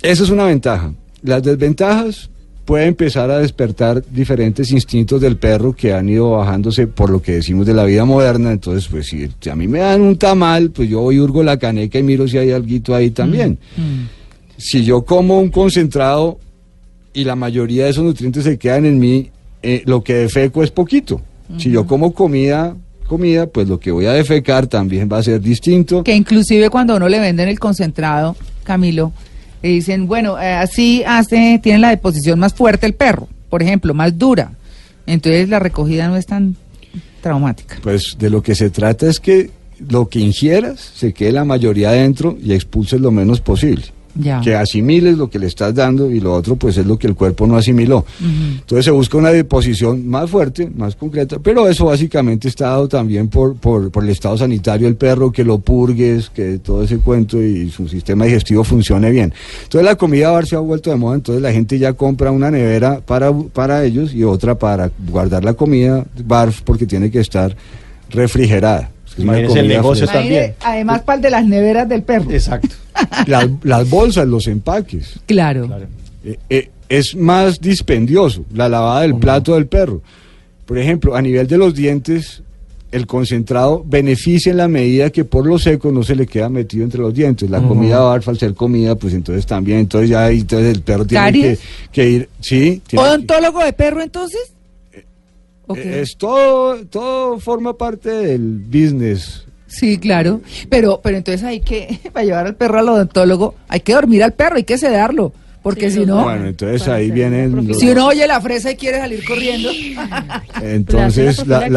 Eso 0.02 0.24
es 0.24 0.30
una 0.30 0.46
ventaja. 0.46 0.92
Las 1.22 1.44
desventajas 1.44 2.30
puede 2.70 2.86
empezar 2.86 3.28
a 3.32 3.40
despertar 3.40 4.00
diferentes 4.12 4.70
instintos 4.70 5.20
del 5.20 5.38
perro 5.38 5.72
que 5.72 5.92
han 5.92 6.08
ido 6.08 6.30
bajándose 6.30 6.86
por 6.86 7.10
lo 7.10 7.20
que 7.20 7.32
decimos 7.32 7.66
de 7.66 7.74
la 7.74 7.82
vida 7.82 8.04
moderna. 8.04 8.52
Entonces, 8.52 8.86
pues 8.88 9.08
si, 9.08 9.28
a 9.50 9.56
mí 9.56 9.66
me 9.66 9.80
dan 9.80 10.00
un 10.00 10.16
tamal, 10.16 10.70
pues 10.70 10.88
yo 10.88 11.00
voy 11.00 11.18
hurgo 11.18 11.42
la 11.42 11.56
caneca 11.56 11.98
y 11.98 12.04
miro 12.04 12.28
si 12.28 12.38
hay 12.38 12.52
algo 12.52 12.94
ahí 12.94 13.10
también. 13.10 13.58
Si 14.56 14.84
yo 14.84 15.04
como 15.04 15.40
un 15.40 15.48
concentrado 15.48 16.38
y 17.12 17.24
la 17.24 17.34
mayoría 17.34 17.86
de 17.86 17.90
esos 17.90 18.04
nutrientes 18.04 18.44
se 18.44 18.56
quedan 18.56 18.86
en 18.86 19.00
mí, 19.00 19.30
eh, 19.64 19.82
lo 19.86 20.04
que 20.04 20.14
defeco 20.14 20.62
es 20.62 20.70
poquito. 20.70 21.20
Si 21.56 21.72
yo 21.72 21.88
como 21.88 22.12
comida, 22.12 22.76
comida, 23.08 23.48
pues 23.48 23.66
lo 23.66 23.80
que 23.80 23.90
voy 23.90 24.06
a 24.06 24.12
defecar 24.12 24.68
también 24.68 25.08
va 25.12 25.18
a 25.18 25.24
ser 25.24 25.40
distinto. 25.40 26.04
Que 26.04 26.14
inclusive 26.14 26.70
cuando 26.70 26.94
uno 26.94 27.08
le 27.08 27.18
venden 27.18 27.48
el 27.48 27.58
concentrado, 27.58 28.36
Camilo, 28.62 29.12
le 29.62 29.68
dicen, 29.68 30.06
bueno, 30.06 30.40
eh, 30.40 30.52
así 30.52 31.02
hace, 31.06 31.60
tiene 31.62 31.78
la 31.78 31.90
deposición 31.90 32.38
más 32.38 32.54
fuerte 32.54 32.86
el 32.86 32.94
perro, 32.94 33.28
por 33.48 33.62
ejemplo, 33.62 33.94
más 33.94 34.16
dura. 34.18 34.52
Entonces 35.06 35.48
la 35.48 35.58
recogida 35.58 36.08
no 36.08 36.16
es 36.16 36.26
tan 36.26 36.56
traumática. 37.20 37.78
Pues 37.82 38.16
de 38.18 38.30
lo 38.30 38.42
que 38.42 38.54
se 38.54 38.70
trata 38.70 39.08
es 39.08 39.20
que 39.20 39.50
lo 39.88 40.08
que 40.08 40.20
ingieras 40.20 40.80
se 40.94 41.12
quede 41.12 41.32
la 41.32 41.44
mayoría 41.44 41.90
adentro 41.90 42.36
y 42.42 42.52
expulses 42.52 43.00
lo 43.00 43.10
menos 43.10 43.40
posible. 43.40 43.86
Ya. 44.14 44.40
Que 44.40 44.54
asimiles 44.54 45.16
lo 45.16 45.30
que 45.30 45.38
le 45.38 45.46
estás 45.46 45.74
dando 45.74 46.10
y 46.10 46.20
lo 46.20 46.34
otro 46.34 46.56
pues 46.56 46.76
es 46.76 46.86
lo 46.86 46.98
que 46.98 47.06
el 47.06 47.14
cuerpo 47.14 47.46
no 47.46 47.56
asimiló. 47.56 48.04
Entonces 48.20 48.84
se 48.84 48.90
busca 48.90 49.16
una 49.18 49.30
deposición 49.30 50.06
más 50.08 50.30
fuerte, 50.30 50.70
más 50.74 50.96
concreta, 50.96 51.38
pero 51.38 51.68
eso 51.68 51.86
básicamente 51.86 52.48
está 52.48 52.66
dado 52.66 52.88
también 52.88 53.28
por, 53.28 53.56
por, 53.56 53.90
por 53.90 54.02
el 54.02 54.10
estado 54.10 54.36
sanitario 54.36 54.86
del 54.86 54.96
perro, 54.96 55.30
que 55.30 55.44
lo 55.44 55.58
purgues, 55.58 56.30
que 56.30 56.58
todo 56.58 56.82
ese 56.82 56.98
cuento 56.98 57.40
y 57.42 57.70
su 57.70 57.88
sistema 57.88 58.24
digestivo 58.24 58.64
funcione 58.64 59.10
bien. 59.10 59.32
Entonces 59.62 59.84
la 59.84 59.96
comida 59.96 60.30
bar 60.30 60.46
se 60.46 60.56
ha 60.56 60.60
vuelto 60.60 60.90
de 60.90 60.96
moda, 60.96 61.14
entonces 61.16 61.42
la 61.42 61.52
gente 61.52 61.78
ya 61.78 61.92
compra 61.92 62.30
una 62.30 62.50
nevera 62.50 63.00
para, 63.00 63.32
para 63.32 63.84
ellos 63.84 64.12
y 64.12 64.24
otra 64.24 64.56
para 64.56 64.90
guardar 65.08 65.44
la 65.44 65.54
comida 65.54 66.04
bar 66.24 66.52
porque 66.64 66.86
tiene 66.86 67.10
que 67.10 67.20
estar 67.20 67.56
refrigerada. 68.10 68.90
Es 69.22 69.26
que 69.26 69.42
es 69.44 69.50
una 69.50 69.50
Imagínese 69.50 69.60
el 69.60 69.68
negocio 69.68 70.06
fresca. 70.06 70.20
también. 70.20 70.54
Además, 70.60 71.02
para 71.02 71.16
el 71.16 71.22
de 71.22 71.30
las 71.30 71.46
neveras 71.46 71.88
del 71.88 72.02
perro. 72.02 72.30
Exacto. 72.30 72.74
las, 73.26 73.48
las 73.62 73.88
bolsas, 73.90 74.26
los 74.26 74.46
empaques. 74.46 75.18
Claro. 75.26 75.68
Eh, 76.24 76.38
eh, 76.48 76.70
es 76.88 77.14
más 77.14 77.60
dispendioso 77.60 78.44
la 78.52 78.68
lavada 78.68 79.02
del 79.02 79.16
plato 79.16 79.54
del 79.54 79.66
perro. 79.66 80.02
Por 80.66 80.78
ejemplo, 80.78 81.14
a 81.16 81.22
nivel 81.22 81.46
de 81.46 81.56
los 81.58 81.74
dientes, 81.74 82.42
el 82.92 83.06
concentrado 83.06 83.84
beneficia 83.86 84.50
en 84.50 84.56
la 84.56 84.68
medida 84.68 85.10
que 85.10 85.24
por 85.24 85.46
lo 85.46 85.58
seco 85.58 85.92
no 85.92 86.02
se 86.02 86.16
le 86.16 86.26
queda 86.26 86.48
metido 86.48 86.82
entre 86.84 87.00
los 87.00 87.14
dientes. 87.14 87.48
La 87.48 87.62
comida 87.62 88.00
barfa 88.00 88.32
al 88.32 88.38
ser 88.38 88.54
comida, 88.54 88.96
pues 88.96 89.14
entonces 89.14 89.46
también, 89.46 89.78
entonces 89.78 90.10
ya 90.10 90.24
ahí, 90.24 90.40
entonces 90.40 90.74
el 90.74 90.82
perro 90.82 91.04
tiene 91.04 91.56
que, 91.92 92.08
ir, 92.08 92.28
sí, 92.40 92.82
tiene 92.84 92.84
que- 92.88 92.98
¿Odontólogo 92.98 93.64
de 93.64 93.72
perro 93.72 94.02
entonces? 94.02 94.52
Eh, 95.76 96.00
es 96.00 96.16
todo, 96.16 96.84
todo 96.86 97.38
forma 97.38 97.76
parte 97.76 98.10
del 98.10 98.58
business. 98.58 99.44
Sí, 99.66 99.98
claro. 99.98 100.40
Pero, 100.68 101.00
pero 101.02 101.16
entonces 101.16 101.44
hay 101.44 101.60
que, 101.60 101.98
para 102.12 102.24
llevar 102.24 102.46
al 102.46 102.56
perro 102.56 102.78
al 102.78 102.88
odontólogo, 102.88 103.54
hay 103.68 103.80
que 103.80 103.94
dormir 103.94 104.22
al 104.22 104.32
perro, 104.32 104.56
hay 104.56 104.64
que 104.64 104.78
sedarlo. 104.78 105.32
Porque 105.62 105.90
Sí, 105.90 106.00
si 106.00 106.06
no, 106.06 106.22
Bueno, 106.24 106.46
entonces 106.46 106.88
ahí 106.88 107.10
vienen 107.10 107.66
los- 107.68 107.78
si 107.78 107.90
uno 107.90 108.06
oye 108.06 108.26
la 108.26 108.40
fresa 108.40 108.70
y 108.70 108.76
quiere 108.76 108.98
salir 108.98 109.22
corriendo. 109.26 109.68
Entonces, 110.62 111.46
la 111.46 111.68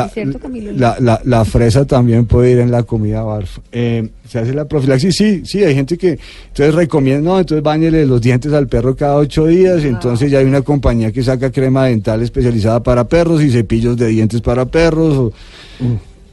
la, 0.99 1.21
la, 1.23 1.45
fresa 1.45 1.85
también 1.85 2.25
puede 2.25 2.51
ir 2.51 2.59
en 2.59 2.71
la 2.71 2.83
comida 2.83 3.23
barf. 3.23 3.59
Eh, 3.71 4.09
¿Se 4.27 4.39
hace 4.39 4.53
la 4.53 4.65
profilaxis? 4.65 5.15
Sí, 5.15 5.41
sí, 5.45 5.63
hay 5.63 5.75
gente 5.75 5.97
que 5.97 6.17
entonces 6.47 6.73
recomienda, 6.73 7.29
no, 7.31 7.39
entonces 7.39 7.63
bañele 7.63 8.05
los 8.05 8.21
dientes 8.21 8.51
al 8.53 8.67
perro 8.67 8.95
cada 8.95 9.17
ocho 9.17 9.47
días, 9.47 9.83
entonces 9.83 10.31
ya 10.31 10.39
hay 10.39 10.45
una 10.45 10.61
compañía 10.61 11.11
que 11.11 11.21
saca 11.21 11.51
crema 11.51 11.85
dental 11.85 12.21
especializada 12.21 12.81
para 12.81 13.07
perros 13.07 13.43
y 13.43 13.51
cepillos 13.51 13.97
de 13.97 14.07
dientes 14.07 14.41
para 14.41 14.65
perros. 14.65 15.17
o- 15.17 15.33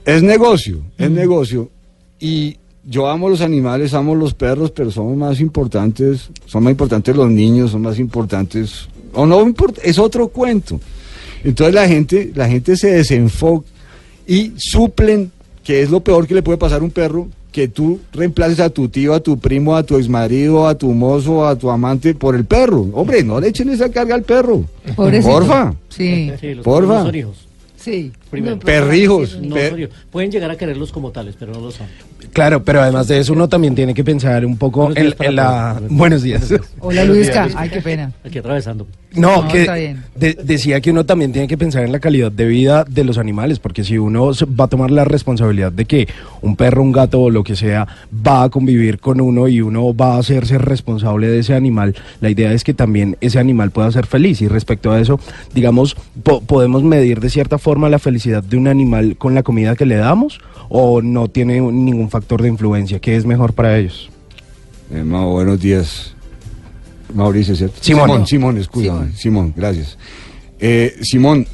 Es 0.04 0.22
negocio, 0.22 0.80
es 0.96 1.10
negocio. 1.10 1.68
Y 2.18 2.56
yo 2.84 3.08
amo 3.08 3.28
los 3.28 3.40
animales, 3.40 3.94
amo 3.94 4.14
los 4.14 4.34
perros, 4.34 4.70
pero 4.70 4.90
son 4.90 5.16
más 5.18 5.40
importantes, 5.40 6.30
son 6.46 6.64
más 6.64 6.70
importantes 6.72 7.14
los 7.14 7.30
niños, 7.30 7.70
son 7.72 7.82
más 7.82 7.98
importantes, 7.98 8.88
o 9.12 9.26
no 9.26 9.42
importa, 9.42 9.80
es 9.84 9.98
otro 9.98 10.28
cuento. 10.28 10.80
Entonces 11.44 11.74
la 11.74 11.86
gente, 11.88 12.32
la 12.34 12.48
gente 12.48 12.76
se 12.76 12.90
desenfoca 12.92 13.66
y 14.26 14.52
suplen, 14.56 15.30
que 15.64 15.82
es 15.82 15.90
lo 15.90 16.00
peor 16.00 16.26
que 16.26 16.34
le 16.34 16.42
puede 16.42 16.58
pasar 16.58 16.80
a 16.80 16.84
un 16.84 16.90
perro, 16.90 17.28
que 17.52 17.66
tú 17.66 17.98
reemplaces 18.12 18.60
a 18.60 18.70
tu 18.70 18.88
tío, 18.88 19.12
a 19.12 19.20
tu 19.20 19.38
primo, 19.38 19.74
a 19.74 19.82
tu 19.82 19.96
exmarido, 19.96 20.68
a 20.68 20.76
tu 20.76 20.92
mozo, 20.92 21.46
a 21.46 21.56
tu 21.56 21.68
amante 21.70 22.14
por 22.14 22.36
el 22.36 22.44
perro. 22.44 22.88
Hombre, 22.92 23.24
no 23.24 23.40
le 23.40 23.48
echen 23.48 23.68
esa 23.70 23.90
carga 23.90 24.14
al 24.14 24.22
perro. 24.22 24.64
Pobrecito. 24.94 25.32
Porfa. 25.32 25.74
Sí, 25.88 26.30
Sí, 26.40 26.54
los 26.54 26.64
Porfa. 26.64 27.02
son 27.02 27.14
hijos. 27.14 27.36
sí. 27.76 28.12
Primero. 28.30 28.54
No, 28.56 28.60
Perrijos. 28.62 29.38
No 29.42 29.54
Per- 29.56 29.70
son 29.70 29.80
hijos. 29.80 29.94
Pueden 30.12 30.30
llegar 30.30 30.50
a 30.52 30.56
quererlos 30.56 30.92
como 30.92 31.10
tales, 31.10 31.34
pero 31.38 31.52
no 31.52 31.60
lo 31.60 31.70
son. 31.72 31.86
Claro, 32.32 32.62
pero 32.62 32.80
además 32.82 33.08
de 33.08 33.18
eso 33.18 33.32
uno 33.32 33.48
también 33.48 33.74
tiene 33.74 33.92
que 33.94 34.04
pensar 34.04 34.44
un 34.46 34.56
poco 34.56 34.90
en, 34.94 35.14
la... 35.34 35.80
Buenos 35.88 36.22
días. 36.22 36.52
Hola 36.78 37.04
Luisca, 37.06 37.48
ay 37.56 37.68
qué 37.70 37.80
pena. 37.80 38.12
Aquí 38.24 38.38
atravesando. 38.38 38.86
No, 39.14 39.42
No, 39.42 39.48
que 39.48 39.62
está 39.62 39.74
bien. 39.74 40.04
de- 40.14 40.34
decía 40.34 40.80
que 40.80 40.92
uno 40.92 41.04
también 41.04 41.32
tiene 41.32 41.48
que 41.48 41.58
pensar 41.58 41.82
en 41.84 41.90
la 41.90 41.98
calidad 41.98 42.30
de 42.30 42.46
vida 42.46 42.84
de 42.88 43.02
los 43.02 43.18
animales, 43.18 43.58
porque 43.58 43.82
si 43.82 43.98
uno 43.98 44.30
va 44.58 44.66
a 44.66 44.68
tomar 44.68 44.92
la 44.92 45.04
responsabilidad 45.04 45.72
de 45.72 45.84
que 45.86 46.08
un 46.42 46.54
perro, 46.54 46.82
un 46.82 46.92
gato 46.92 47.20
o 47.20 47.30
lo 47.30 47.42
que 47.42 47.56
sea 47.56 47.88
va 48.24 48.44
a 48.44 48.48
convivir 48.50 49.00
con 49.00 49.20
uno 49.20 49.48
y 49.48 49.60
uno 49.60 49.92
va 49.96 50.14
a 50.14 50.18
hacerse 50.18 50.58
responsable 50.58 51.26
de 51.28 51.40
ese 51.40 51.54
animal, 51.54 51.96
la 52.20 52.30
idea 52.30 52.52
es 52.52 52.62
que 52.62 52.72
también 52.74 53.16
ese 53.20 53.40
animal 53.40 53.72
pueda 53.72 53.90
ser 53.90 54.06
feliz. 54.06 54.40
Y 54.42 54.46
respecto 54.48 54.92
a 54.92 55.00
eso, 55.00 55.18
digamos, 55.54 55.96
po- 56.22 56.40
podemos 56.42 56.84
medir 56.84 57.18
de 57.18 57.30
cierta 57.30 57.58
forma 57.58 57.88
la 57.88 57.98
felicidad 57.98 58.44
de 58.44 58.56
un 58.56 58.68
animal 58.68 59.16
con 59.18 59.34
la 59.34 59.42
comida 59.42 59.74
que 59.74 59.86
le 59.86 59.96
damos 59.96 60.40
o 60.68 61.02
no 61.02 61.26
tiene 61.26 61.60
ningún 61.60 62.09
factor 62.10 62.42
de 62.42 62.48
influencia, 62.48 62.98
que 62.98 63.16
es 63.16 63.24
mejor 63.24 63.52
para 63.52 63.78
ellos. 63.78 64.10
Eh, 64.92 65.02
Mau, 65.02 65.30
buenos 65.30 65.60
días. 65.60 66.14
Mauricio, 67.14 67.56
¿cierto? 67.56 67.76
Simón. 67.80 68.08
Simón, 68.08 68.26
Simón, 68.26 68.58
escúchame. 68.58 69.12
Simón. 69.16 69.54
gracias. 69.56 69.96
Eh, 70.58 70.96
Simón, 71.02 71.46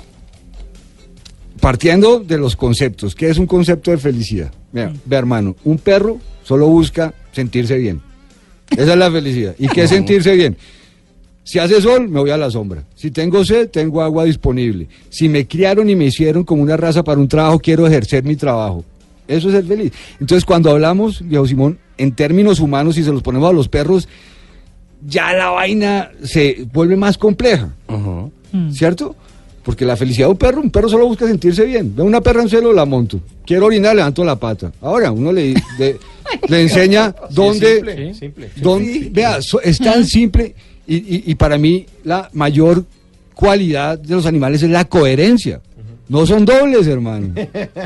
partiendo 1.60 2.20
de 2.20 2.38
los 2.38 2.56
conceptos, 2.56 3.14
¿qué 3.14 3.30
es 3.30 3.38
un 3.38 3.46
concepto 3.46 3.90
de 3.90 3.98
felicidad? 3.98 4.52
Mira, 4.72 4.92
ve 5.04 5.16
hermano, 5.16 5.56
un 5.64 5.78
perro 5.78 6.18
solo 6.42 6.66
busca 6.66 7.14
sentirse 7.32 7.76
bien. 7.78 8.00
Esa 8.70 8.92
es 8.92 8.98
la 8.98 9.10
felicidad. 9.10 9.54
¿Y 9.58 9.68
qué 9.68 9.82
es 9.84 9.90
sentirse 9.90 10.34
bien? 10.34 10.56
Si 11.44 11.60
hace 11.60 11.80
sol, 11.80 12.08
me 12.08 12.18
voy 12.18 12.30
a 12.30 12.36
la 12.36 12.50
sombra. 12.50 12.82
Si 12.96 13.12
tengo 13.12 13.44
sed, 13.44 13.68
tengo 13.70 14.02
agua 14.02 14.24
disponible. 14.24 14.88
Si 15.10 15.28
me 15.28 15.46
criaron 15.46 15.88
y 15.88 15.94
me 15.94 16.06
hicieron 16.06 16.42
como 16.42 16.60
una 16.60 16.76
raza 16.76 17.04
para 17.04 17.20
un 17.20 17.28
trabajo, 17.28 17.60
quiero 17.60 17.86
ejercer 17.86 18.24
mi 18.24 18.34
trabajo. 18.34 18.84
Eso 19.28 19.48
es 19.48 19.54
ser 19.54 19.64
feliz. 19.64 19.92
Entonces, 20.20 20.44
cuando 20.44 20.70
hablamos, 20.70 21.26
viejo 21.26 21.46
Simón, 21.46 21.78
en 21.98 22.12
términos 22.12 22.60
humanos, 22.60 22.96
y 22.98 23.02
se 23.02 23.12
los 23.12 23.22
ponemos 23.22 23.48
a 23.50 23.52
los 23.52 23.68
perros, 23.68 24.08
ya 25.06 25.32
la 25.32 25.50
vaina 25.50 26.10
se 26.24 26.66
vuelve 26.72 26.96
más 26.96 27.18
compleja. 27.18 27.70
¿Cierto? 28.72 29.14
Porque 29.62 29.84
la 29.84 29.96
felicidad 29.96 30.28
de 30.28 30.32
un 30.32 30.38
perro, 30.38 30.60
un 30.62 30.70
perro 30.70 30.88
solo 30.88 31.06
busca 31.06 31.26
sentirse 31.26 31.64
bien. 31.64 31.94
Veo 31.94 32.04
una 32.06 32.20
perra 32.20 32.42
en 32.42 32.48
celo, 32.48 32.72
la 32.72 32.84
monto. 32.84 33.20
Quiero 33.44 33.66
orinar, 33.66 33.96
levanto 33.96 34.24
la 34.24 34.36
pata. 34.36 34.72
Ahora, 34.80 35.10
uno 35.10 35.32
le, 35.32 35.54
le, 35.78 35.96
le 36.48 36.62
enseña 36.62 37.14
dónde... 37.30 37.74
Simple, 37.76 38.14
simple. 38.14 38.50
Don- 38.56 39.12
Vea, 39.12 39.42
so- 39.42 39.60
es 39.60 39.78
tan 39.78 40.04
simple 40.06 40.54
y, 40.86 40.96
y- 40.96 41.22
y 41.26 41.34
para 41.34 41.58
mí 41.58 41.84
la 42.04 42.30
mayor 42.32 42.84
cualidad 43.34 43.98
de 43.98 44.14
los 44.14 44.24
animales 44.26 44.62
es 44.62 44.70
la 44.70 44.84
coherencia. 44.84 45.60
No 46.08 46.24
son 46.24 46.44
dobles, 46.44 46.86
hermano. 46.86 47.34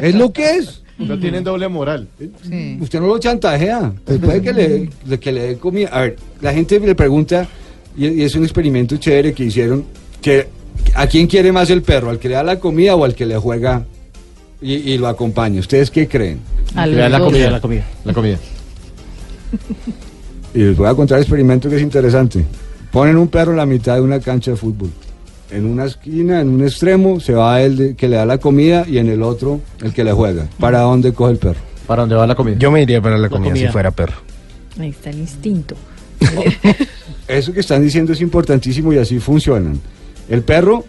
Es 0.02 0.14
lo 0.14 0.30
que 0.32 0.50
es. 0.56 0.79
No 1.06 1.18
tienen 1.18 1.42
doble 1.44 1.68
moral. 1.68 2.08
Sí. 2.48 2.78
Usted 2.80 3.00
no 3.00 3.06
lo 3.06 3.18
chantajea. 3.18 3.92
Después 4.06 4.34
de 4.34 4.42
que 4.42 4.52
le, 4.52 4.90
de 5.04 5.18
que 5.18 5.32
le 5.32 5.42
dé 5.42 5.56
comida. 5.56 5.88
A 5.92 6.00
ver, 6.02 6.16
la 6.40 6.52
gente 6.52 6.78
le 6.78 6.94
pregunta, 6.94 7.48
y, 7.96 8.06
y 8.08 8.22
es 8.22 8.34
un 8.34 8.44
experimento 8.44 8.96
chévere 8.96 9.32
que 9.32 9.44
hicieron, 9.44 9.84
que 10.20 10.48
¿a 10.94 11.06
quién 11.06 11.26
quiere 11.26 11.52
más 11.52 11.70
el 11.70 11.82
perro? 11.82 12.10
¿Al 12.10 12.18
que 12.18 12.28
le 12.28 12.34
da 12.34 12.42
la 12.42 12.58
comida 12.58 12.94
o 12.96 13.04
al 13.04 13.14
que 13.14 13.26
le 13.26 13.36
juega 13.36 13.84
y, 14.60 14.74
y 14.74 14.98
lo 14.98 15.08
acompaña? 15.08 15.60
¿Ustedes 15.60 15.90
qué 15.90 16.06
creen? 16.06 16.40
A 16.74 16.86
los 16.86 16.96
Vea 16.96 17.08
la 17.08 17.20
comida, 17.20 17.50
La 17.50 17.60
comida. 17.60 17.84
La 18.04 18.12
comida. 18.14 18.38
Y 20.54 20.58
les 20.58 20.76
voy 20.76 20.88
a 20.88 20.94
contar 20.94 21.18
el 21.18 21.22
experimento 21.22 21.68
que 21.68 21.76
es 21.76 21.82
interesante. 21.82 22.44
Ponen 22.92 23.16
un 23.16 23.28
perro 23.28 23.52
en 23.52 23.56
la 23.58 23.66
mitad 23.66 23.94
de 23.96 24.00
una 24.00 24.20
cancha 24.20 24.50
de 24.50 24.56
fútbol. 24.56 24.90
En 25.50 25.66
una 25.66 25.84
esquina, 25.86 26.40
en 26.40 26.48
un 26.48 26.62
extremo, 26.62 27.18
se 27.20 27.32
va 27.34 27.60
el 27.62 27.76
de- 27.76 27.96
que 27.96 28.08
le 28.08 28.16
da 28.16 28.24
la 28.26 28.38
comida 28.38 28.84
y 28.88 28.98
en 28.98 29.08
el 29.08 29.22
otro 29.22 29.60
el 29.82 29.92
que 29.92 30.04
le 30.04 30.12
juega. 30.12 30.46
¿Para 30.58 30.80
dónde 30.80 31.12
coge 31.12 31.32
el 31.32 31.38
perro? 31.38 31.58
¿Para 31.86 32.02
dónde 32.02 32.14
va 32.14 32.26
la 32.26 32.34
comida? 32.36 32.56
Yo 32.58 32.70
me 32.70 32.82
iría 32.82 33.00
para 33.02 33.18
la 33.18 33.28
comida, 33.28 33.50
comida. 33.50 33.66
si 33.66 33.72
fuera 33.72 33.90
perro. 33.90 34.14
Ahí 34.78 34.90
está 34.90 35.10
el 35.10 35.18
instinto. 35.18 35.74
Eso 37.28 37.52
que 37.52 37.60
están 37.60 37.82
diciendo 37.82 38.12
es 38.12 38.20
importantísimo 38.20 38.92
y 38.92 38.98
así 38.98 39.18
funcionan. 39.18 39.80
El 40.28 40.42
perro, 40.42 40.84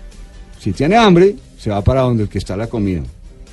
si 0.59 0.71
tiene 0.71 0.95
hambre, 0.95 1.35
se 1.57 1.69
va 1.69 1.81
para 1.83 2.01
donde 2.01 2.23
el 2.23 2.29
que 2.29 2.37
está 2.37 2.55
la 2.57 2.67
comida. 2.67 3.01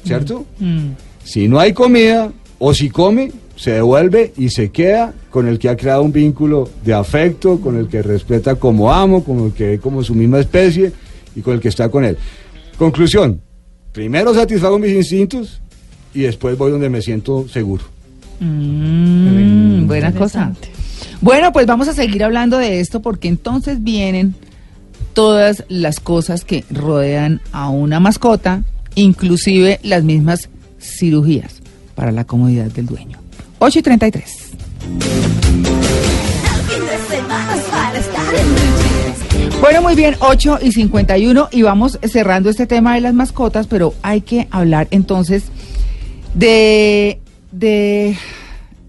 ¿Cierto? 0.04 0.46
Mm. 0.58 0.90
Si 1.24 1.48
no 1.48 1.58
hay 1.58 1.72
comida, 1.72 2.30
o 2.58 2.72
si 2.74 2.88
come, 2.90 3.30
se 3.58 3.72
devuelve 3.72 4.32
y 4.36 4.50
se 4.50 4.70
queda 4.70 5.12
con 5.30 5.48
el 5.48 5.58
que 5.58 5.68
ha 5.68 5.76
creado 5.76 6.02
un 6.02 6.12
vínculo 6.12 6.70
de 6.84 6.94
afecto, 6.94 7.60
con 7.60 7.76
el 7.76 7.88
que 7.88 8.02
respeta 8.02 8.54
como 8.54 8.92
amo, 8.92 9.24
con 9.24 9.40
el 9.40 9.52
que 9.52 9.66
ve 9.66 9.78
como 9.80 10.04
su 10.04 10.14
misma 10.14 10.38
especie 10.38 10.92
y 11.34 11.40
con 11.40 11.54
el 11.54 11.60
que 11.60 11.68
está 11.68 11.88
con 11.88 12.04
él. 12.04 12.16
Conclusión, 12.78 13.40
primero 13.92 14.32
satisfago 14.32 14.78
mis 14.78 14.92
instintos 14.92 15.60
y 16.14 16.20
después 16.20 16.56
voy 16.56 16.70
donde 16.70 16.88
me 16.88 17.02
siento 17.02 17.48
seguro. 17.48 17.82
Mm, 18.38 19.88
buena 19.88 20.12
cosa. 20.12 20.52
Bueno, 21.20 21.52
pues 21.52 21.66
vamos 21.66 21.88
a 21.88 21.94
seguir 21.94 22.22
hablando 22.22 22.58
de 22.58 22.78
esto 22.78 23.02
porque 23.02 23.26
entonces 23.26 23.82
vienen 23.82 24.36
todas 25.14 25.64
las 25.68 25.98
cosas 25.98 26.44
que 26.44 26.64
rodean 26.70 27.40
a 27.50 27.70
una 27.70 27.98
mascota, 27.98 28.62
inclusive 28.94 29.80
las 29.82 30.04
mismas 30.04 30.48
cirugías 30.78 31.60
para 31.96 32.12
la 32.12 32.24
comodidad 32.24 32.66
del 32.66 32.86
dueño. 32.86 33.18
8 33.58 33.78
y 33.78 33.82
33. 33.82 34.48
Bueno, 39.60 39.82
muy 39.82 39.94
bien, 39.96 40.14
8 40.20 40.60
y 40.62 40.72
51 40.72 41.48
y 41.50 41.62
vamos 41.62 41.98
cerrando 42.08 42.48
este 42.48 42.66
tema 42.66 42.94
de 42.94 43.00
las 43.00 43.14
mascotas, 43.14 43.66
pero 43.66 43.94
hay 44.02 44.20
que 44.20 44.46
hablar 44.50 44.86
entonces 44.92 45.44
de, 46.34 47.20
de, 47.50 48.16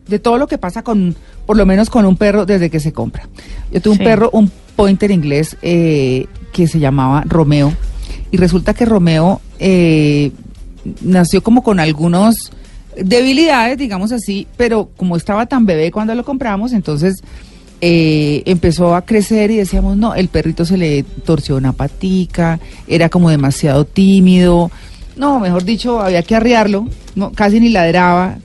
de 0.07 0.19
todo 0.19 0.37
lo 0.37 0.47
que 0.47 0.59
pasa 0.59 0.83
con, 0.83 1.15
por 1.47 1.57
lo 1.57 1.65
menos 1.65 1.89
con 1.89 2.05
un 2.05 2.15
perro 2.15 2.45
desde 2.45 2.69
que 2.69 2.79
se 2.79 2.93
compra. 2.93 3.27
Yo 3.71 3.81
tuve 3.81 3.93
un 3.93 3.99
perro, 3.99 4.29
un 4.31 4.51
pointer 4.75 5.09
inglés 5.09 5.57
eh, 5.63 6.27
que 6.53 6.67
se 6.67 6.79
llamaba 6.79 7.23
Romeo 7.25 7.73
y 8.29 8.37
resulta 8.37 8.75
que 8.75 8.85
Romeo 8.85 9.41
eh, 9.57 10.31
nació 11.01 11.41
como 11.41 11.63
con 11.63 11.79
algunos 11.79 12.51
debilidades, 13.03 13.77
digamos 13.77 14.11
así, 14.11 14.47
pero 14.57 14.89
como 14.97 15.15
estaba 15.15 15.45
tan 15.45 15.65
bebé 15.65 15.91
cuando 15.91 16.15
lo 16.15 16.23
compramos, 16.23 16.73
entonces 16.73 17.21
eh, 17.81 18.43
empezó 18.45 18.95
a 18.95 19.05
crecer 19.05 19.51
y 19.51 19.57
decíamos, 19.57 19.97
no, 19.97 20.15
el 20.15 20.27
perrito 20.27 20.65
se 20.65 20.77
le 20.77 21.03
torció 21.03 21.55
una 21.55 21.73
patica, 21.73 22.59
era 22.87 23.09
como 23.09 23.29
demasiado 23.29 23.85
tímido, 23.85 24.71
no, 25.19 25.39
mejor 25.41 25.65
dicho, 25.65 25.99
había 25.99 26.23
que 26.23 26.33
arriarlo, 26.33 26.87
no, 27.15 27.33
casi 27.33 27.59
ni 27.59 27.69
ladraba. 27.69 28.37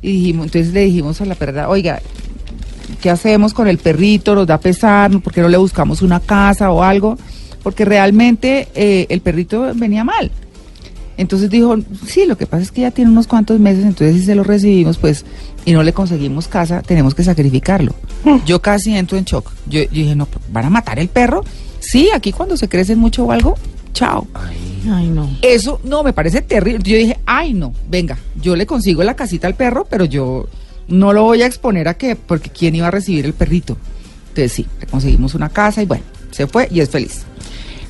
Y 0.00 0.12
dijimos, 0.12 0.46
entonces 0.46 0.72
le 0.72 0.80
dijimos 0.86 1.20
a 1.20 1.26
la 1.26 1.34
perra, 1.34 1.68
oiga, 1.68 2.00
¿qué 3.02 3.10
hacemos 3.10 3.52
con 3.52 3.68
el 3.68 3.76
perrito? 3.76 4.34
¿Nos 4.34 4.46
da 4.46 4.58
pesar? 4.58 5.10
¿Por 5.20 5.34
qué 5.34 5.42
no 5.42 5.48
le 5.48 5.58
buscamos 5.58 6.00
una 6.00 6.20
casa 6.20 6.70
o 6.70 6.82
algo? 6.82 7.18
Porque 7.62 7.84
realmente 7.84 8.68
eh, 8.74 9.06
el 9.10 9.20
perrito 9.20 9.70
venía 9.74 10.02
mal. 10.02 10.30
Entonces 11.16 11.50
dijo, 11.50 11.76
sí, 12.06 12.26
lo 12.26 12.36
que 12.36 12.46
pasa 12.46 12.62
es 12.62 12.72
que 12.72 12.82
ya 12.82 12.90
tiene 12.90 13.10
unos 13.10 13.26
cuantos 13.26 13.60
meses, 13.60 13.84
entonces 13.84 14.16
si 14.16 14.24
se 14.24 14.34
lo 14.34 14.42
recibimos, 14.42 14.98
pues, 14.98 15.24
y 15.64 15.72
no 15.72 15.82
le 15.82 15.92
conseguimos 15.92 16.48
casa, 16.48 16.82
tenemos 16.82 17.14
que 17.14 17.22
sacrificarlo. 17.22 17.94
Yo 18.46 18.60
casi 18.60 18.96
entro 18.96 19.16
en 19.16 19.24
shock. 19.24 19.52
Yo, 19.66 19.82
yo 19.82 19.88
dije, 19.90 20.16
no, 20.16 20.28
¿van 20.50 20.66
a 20.66 20.70
matar 20.70 20.98
el 20.98 21.08
perro? 21.08 21.44
Sí, 21.78 22.10
aquí 22.14 22.32
cuando 22.32 22.56
se 22.56 22.68
crecen 22.68 22.98
mucho 22.98 23.24
o 23.24 23.32
algo, 23.32 23.56
chao. 23.92 24.26
Ay, 24.90 25.08
no. 25.08 25.30
Eso 25.40 25.80
no 25.84 26.02
me 26.02 26.12
parece 26.12 26.42
terrible. 26.42 26.82
Yo 26.82 26.96
dije, 26.96 27.18
ay 27.26 27.54
no, 27.54 27.72
venga, 27.88 28.18
yo 28.40 28.56
le 28.56 28.66
consigo 28.66 29.02
la 29.02 29.14
casita 29.14 29.46
al 29.46 29.54
perro, 29.54 29.86
pero 29.88 30.04
yo 30.04 30.46
no 30.88 31.12
lo 31.12 31.22
voy 31.22 31.42
a 31.42 31.46
exponer 31.46 31.88
a 31.88 31.94
que, 31.94 32.16
porque 32.16 32.50
quién 32.50 32.74
iba 32.74 32.88
a 32.88 32.90
recibir 32.90 33.24
el 33.24 33.32
perrito. 33.32 33.76
Entonces 34.28 34.52
sí, 34.52 34.66
le 34.80 34.86
conseguimos 34.86 35.34
una 35.34 35.48
casa 35.48 35.82
y 35.82 35.86
bueno, 35.86 36.04
se 36.30 36.46
fue 36.46 36.68
y 36.70 36.80
es 36.80 36.90
feliz. 36.90 37.24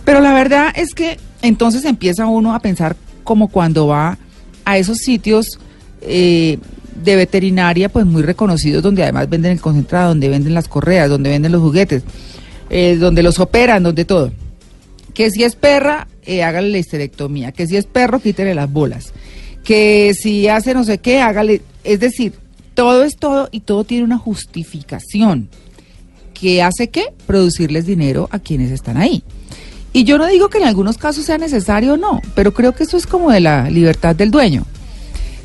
Pero 0.05 0.21
la 0.21 0.33
verdad 0.33 0.73
es 0.77 0.95
que 0.95 1.19
entonces 1.43 1.85
empieza 1.85 2.27
uno 2.27 2.55
a 2.55 2.61
pensar 2.61 2.97
como 3.25 3.49
cuando 3.49 3.87
va 3.89 4.19
a 4.65 4.79
esos 4.79 4.99
sitios 4.99 5.59
eh, 6.03 6.59
de 7.03 7.17
veterinaria, 7.17 7.89
pues 7.89 8.07
muy 8.07 8.23
reconocidos, 8.23 8.83
donde 8.83 9.03
además 9.03 9.29
venden 9.29 9.53
el 9.53 9.61
concentrado, 9.61 10.09
donde 10.09 10.29
venden 10.29 10.55
las 10.55 10.69
correas, 10.69 11.09
donde 11.09 11.31
venden 11.31 11.53
los 11.53 11.61
juguetes, 11.61 12.03
eh, 12.71 12.97
donde 12.97 13.23
los 13.23 13.41
operan, 13.41 13.83
donde 13.83 14.05
todo. 14.05 14.33
Que 15.13 15.31
si 15.31 15.45
es 15.45 15.57
perra, 15.57 16.09
eh, 16.25 16.43
hágale 16.43 16.71
la 16.71 16.79
histerectomía. 16.79 17.53
Que 17.53 17.67
si 17.67 17.77
es 17.77 17.87
perro, 17.87 18.21
quítele 18.21 18.55
las 18.55 18.71
bolas. 18.71 19.13
Que 19.63 20.15
si 20.15 20.49
hace 20.49 20.75
no 20.75 20.85
sé 20.85 20.99
qué, 20.99 21.21
hágale. 21.21 21.63
Es 21.85 22.01
decir, 22.01 22.35
todo 22.75 23.05
es 23.05 23.17
todo 23.17 23.49
y 23.51 23.61
todo 23.61 23.85
tiene 23.85 24.05
una 24.05 24.19
justificación. 24.19 25.49
que 26.33 26.63
hace 26.63 26.91
qué? 26.91 27.05
Producirles 27.29 27.87
dinero 27.87 28.29
a 28.33 28.41
quienes 28.41 28.73
están 28.73 28.97
ahí. 28.97 29.23
Y 29.95 30.03
yo 30.03 30.19
no 30.19 30.27
digo 30.27 30.49
que 30.51 30.59
en 30.59 30.65
algunos 30.65 30.99
casos 30.99 31.25
sea 31.25 31.39
necesario 31.39 31.95
o 31.95 31.97
no, 31.97 32.21
pero 32.35 32.53
creo 32.53 32.75
que 32.75 32.83
eso 32.83 32.97
es 32.97 33.07
como 33.07 33.31
de 33.31 33.39
la 33.39 33.71
libertad 33.71 34.17
del 34.17 34.33
dueño. 34.33 34.67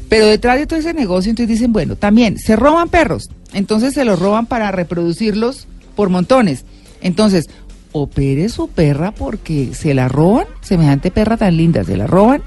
Pero 0.10 0.26
detrás 0.26 0.58
de 0.58 0.66
todo 0.66 0.80
ese 0.80 0.92
negocio, 0.96 1.30
entonces 1.30 1.56
dicen, 1.56 1.72
bueno, 1.72 1.96
también 1.96 2.40
se 2.40 2.56
roban 2.56 2.90
perros, 2.90 3.30
entonces 3.54 3.94
se 3.94 4.06
los 4.06 4.18
roban 4.18 4.48
para 4.48 4.72
reproducirlos 4.72 5.68
por 5.96 6.10
montones. 6.10 6.66
Entonces, 7.00 7.48
opere 7.92 8.50
su 8.50 8.70
perra 8.70 9.12
porque 9.12 9.70
se 9.74 9.94
la 9.94 10.08
roban, 10.08 10.48
semejante 10.62 11.12
perra 11.12 11.38
tan 11.38 11.56
linda, 11.56 11.84
se 11.84 11.96
la 11.96 12.08
roban 12.08 12.42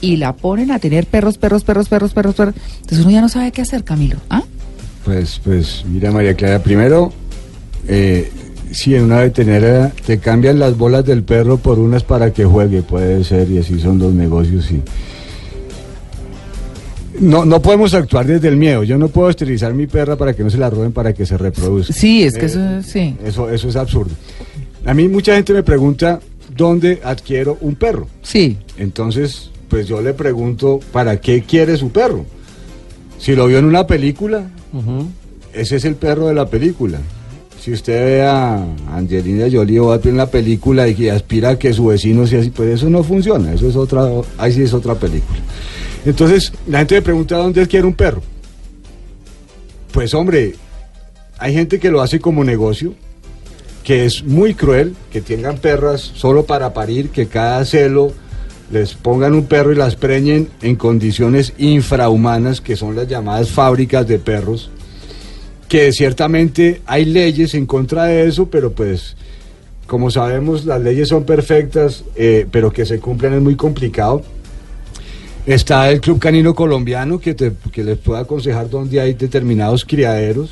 y 0.00 0.16
la 0.16 0.34
ponen 0.34 0.70
a 0.70 0.78
tener 0.78 1.04
perros, 1.04 1.36
perros, 1.36 1.64
perros, 1.64 1.90
perros, 1.90 2.14
perros, 2.14 2.34
perros. 2.34 2.54
Entonces 2.80 3.00
uno 3.00 3.10
ya 3.10 3.20
no 3.20 3.28
sabe 3.28 3.52
qué 3.52 3.60
hacer, 3.60 3.84
Camilo. 3.84 4.16
¿Ah? 4.30 4.42
Pues, 5.04 5.38
pues, 5.44 5.84
mira 5.86 6.10
María 6.10 6.34
Clara, 6.34 6.62
primero, 6.62 7.12
eh, 7.88 8.32
si 8.72 8.94
en 8.94 9.04
una 9.04 9.18
veterinaria 9.20 9.92
te 10.06 10.18
cambian 10.18 10.58
las 10.58 10.76
bolas 10.76 11.04
del 11.04 11.22
perro 11.22 11.58
por 11.58 11.78
unas 11.78 12.02
para 12.04 12.32
que 12.32 12.44
juegue, 12.44 12.82
puede 12.82 13.22
ser, 13.24 13.50
y 13.50 13.58
así 13.58 13.78
son 13.80 13.98
los 13.98 14.12
negocios, 14.12 14.64
sí. 14.66 14.80
No, 17.20 17.44
no 17.44 17.60
podemos 17.60 17.94
actuar 17.94 18.26
desde 18.26 18.48
el 18.48 18.56
miedo. 18.56 18.82
Yo 18.84 18.98
no 18.98 19.08
puedo 19.08 19.28
esterilizar 19.30 19.74
mi 19.74 19.86
perra 19.86 20.16
para 20.16 20.34
que 20.34 20.42
no 20.42 20.50
se 20.50 20.58
la 20.58 20.70
roben, 20.70 20.92
para 20.92 21.12
que 21.12 21.26
se 21.26 21.36
reproduzca. 21.36 21.92
Sí, 21.92 22.22
es 22.24 22.34
que 22.34 22.46
Eh, 22.46 22.46
eso, 22.46 22.82
sí. 22.82 23.16
Eso, 23.24 23.50
eso 23.50 23.68
es 23.68 23.76
absurdo. 23.76 24.12
A 24.84 24.94
mí 24.94 25.06
mucha 25.08 25.34
gente 25.34 25.52
me 25.52 25.62
pregunta 25.62 26.20
dónde 26.56 27.00
adquiero 27.04 27.58
un 27.60 27.74
perro. 27.76 28.08
Sí. 28.22 28.56
Entonces, 28.78 29.50
pues 29.68 29.86
yo 29.86 30.00
le 30.00 30.14
pregunto, 30.14 30.80
¿para 30.90 31.20
qué 31.20 31.42
quiere 31.42 31.76
su 31.76 31.90
perro? 31.90 32.24
Si 33.18 33.34
lo 33.36 33.46
vio 33.46 33.58
en 33.58 33.66
una 33.66 33.86
película, 33.86 34.50
ese 35.52 35.76
es 35.76 35.84
el 35.84 35.94
perro 35.94 36.26
de 36.26 36.34
la 36.34 36.46
película. 36.46 36.98
Si 37.62 37.70
usted 37.70 38.04
ve 38.04 38.22
a 38.22 38.56
Angelina 38.90 39.46
Jolie 39.48 39.78
o 39.78 39.94
en 39.94 40.16
la 40.16 40.28
película 40.28 40.88
y 40.88 40.96
que 40.96 41.12
aspira 41.12 41.50
a 41.50 41.58
que 41.60 41.72
su 41.72 41.86
vecino 41.86 42.26
sea 42.26 42.40
así, 42.40 42.50
pues 42.50 42.70
eso 42.70 42.90
no 42.90 43.04
funciona. 43.04 43.52
Eso 43.52 43.68
es 43.68 43.76
otra, 43.76 44.04
ahí 44.36 44.52
sí 44.52 44.62
es 44.62 44.74
otra 44.74 44.96
película. 44.96 45.38
Entonces, 46.04 46.52
la 46.66 46.78
gente 46.78 46.96
me 46.96 47.02
pregunta 47.02 47.36
dónde 47.36 47.64
quiere 47.68 47.86
un 47.86 47.94
perro. 47.94 48.20
Pues 49.92 50.12
hombre, 50.12 50.56
hay 51.38 51.54
gente 51.54 51.78
que 51.78 51.92
lo 51.92 52.00
hace 52.00 52.18
como 52.18 52.42
negocio, 52.42 52.94
que 53.84 54.06
es 54.06 54.24
muy 54.24 54.54
cruel, 54.54 54.96
que 55.12 55.20
tengan 55.20 55.58
perras 55.58 56.00
solo 56.00 56.44
para 56.44 56.74
parir, 56.74 57.10
que 57.10 57.28
cada 57.28 57.64
celo 57.64 58.12
les 58.72 58.94
pongan 58.94 59.34
un 59.34 59.46
perro 59.46 59.70
y 59.70 59.76
las 59.76 59.94
preñen 59.94 60.48
en 60.62 60.74
condiciones 60.74 61.52
infrahumanas, 61.58 62.60
que 62.60 62.74
son 62.74 62.96
las 62.96 63.06
llamadas 63.06 63.50
fábricas 63.50 64.08
de 64.08 64.18
perros, 64.18 64.72
que 65.72 65.90
ciertamente 65.90 66.82
hay 66.84 67.06
leyes 67.06 67.54
en 67.54 67.64
contra 67.64 68.04
de 68.04 68.28
eso, 68.28 68.44
pero 68.50 68.72
pues 68.72 69.16
como 69.86 70.10
sabemos 70.10 70.66
las 70.66 70.82
leyes 70.82 71.08
son 71.08 71.24
perfectas, 71.24 72.04
eh, 72.14 72.46
pero 72.50 72.70
que 72.70 72.84
se 72.84 73.00
cumplen 73.00 73.32
es 73.32 73.40
muy 73.40 73.56
complicado. 73.56 74.20
Está 75.46 75.90
el 75.90 76.02
Club 76.02 76.18
Canino 76.18 76.54
Colombiano 76.54 77.18
que, 77.18 77.32
te, 77.32 77.54
que 77.72 77.84
les 77.84 77.96
puede 77.96 78.20
aconsejar 78.20 78.68
dónde 78.68 79.00
hay 79.00 79.14
determinados 79.14 79.86
criaderos 79.86 80.50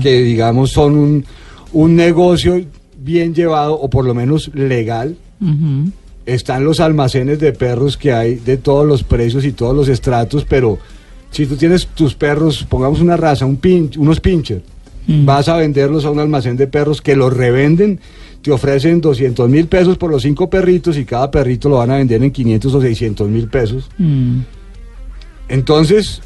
que 0.00 0.22
digamos 0.22 0.70
son 0.70 0.96
un, 0.96 1.26
un 1.74 1.94
negocio 1.94 2.58
bien 2.96 3.34
llevado 3.34 3.74
o 3.74 3.90
por 3.90 4.06
lo 4.06 4.14
menos 4.14 4.50
legal. 4.54 5.18
Están 6.24 6.64
los 6.64 6.80
almacenes 6.80 7.40
de 7.40 7.52
perros 7.52 7.98
que 7.98 8.14
hay 8.14 8.36
de 8.36 8.56
todos 8.56 8.86
los 8.86 9.02
precios 9.02 9.44
y 9.44 9.52
todos 9.52 9.76
los 9.76 9.88
estratos, 9.88 10.46
pero 10.48 10.78
si 11.30 11.46
tú 11.46 11.56
tienes 11.56 11.86
tus 11.88 12.14
perros, 12.14 12.64
pongamos 12.68 13.00
una 13.00 13.16
raza, 13.16 13.46
un 13.46 13.56
pin, 13.56 13.90
unos 13.98 14.20
pincher, 14.20 14.62
vas 15.06 15.48
a 15.48 15.56
venderlos 15.56 16.04
a 16.04 16.10
un 16.10 16.18
almacén 16.18 16.56
de 16.56 16.66
perros 16.66 17.00
que 17.00 17.14
los 17.14 17.32
revenden, 17.32 18.00
te 18.42 18.50
ofrecen 18.50 19.00
200 19.00 19.48
mil 19.48 19.66
pesos 19.66 19.98
por 19.98 20.10
los 20.10 20.22
cinco 20.22 20.48
perritos 20.48 20.96
y 20.96 21.04
cada 21.04 21.30
perrito 21.30 21.68
lo 21.68 21.78
van 21.78 21.90
a 21.90 21.96
vender 21.96 22.22
en 22.22 22.30
500 22.30 22.74
o 22.74 22.80
600 22.80 23.28
mil 23.28 23.48
pesos. 23.48 23.90
Mm. 23.98 24.40
Entonces, 25.48 26.22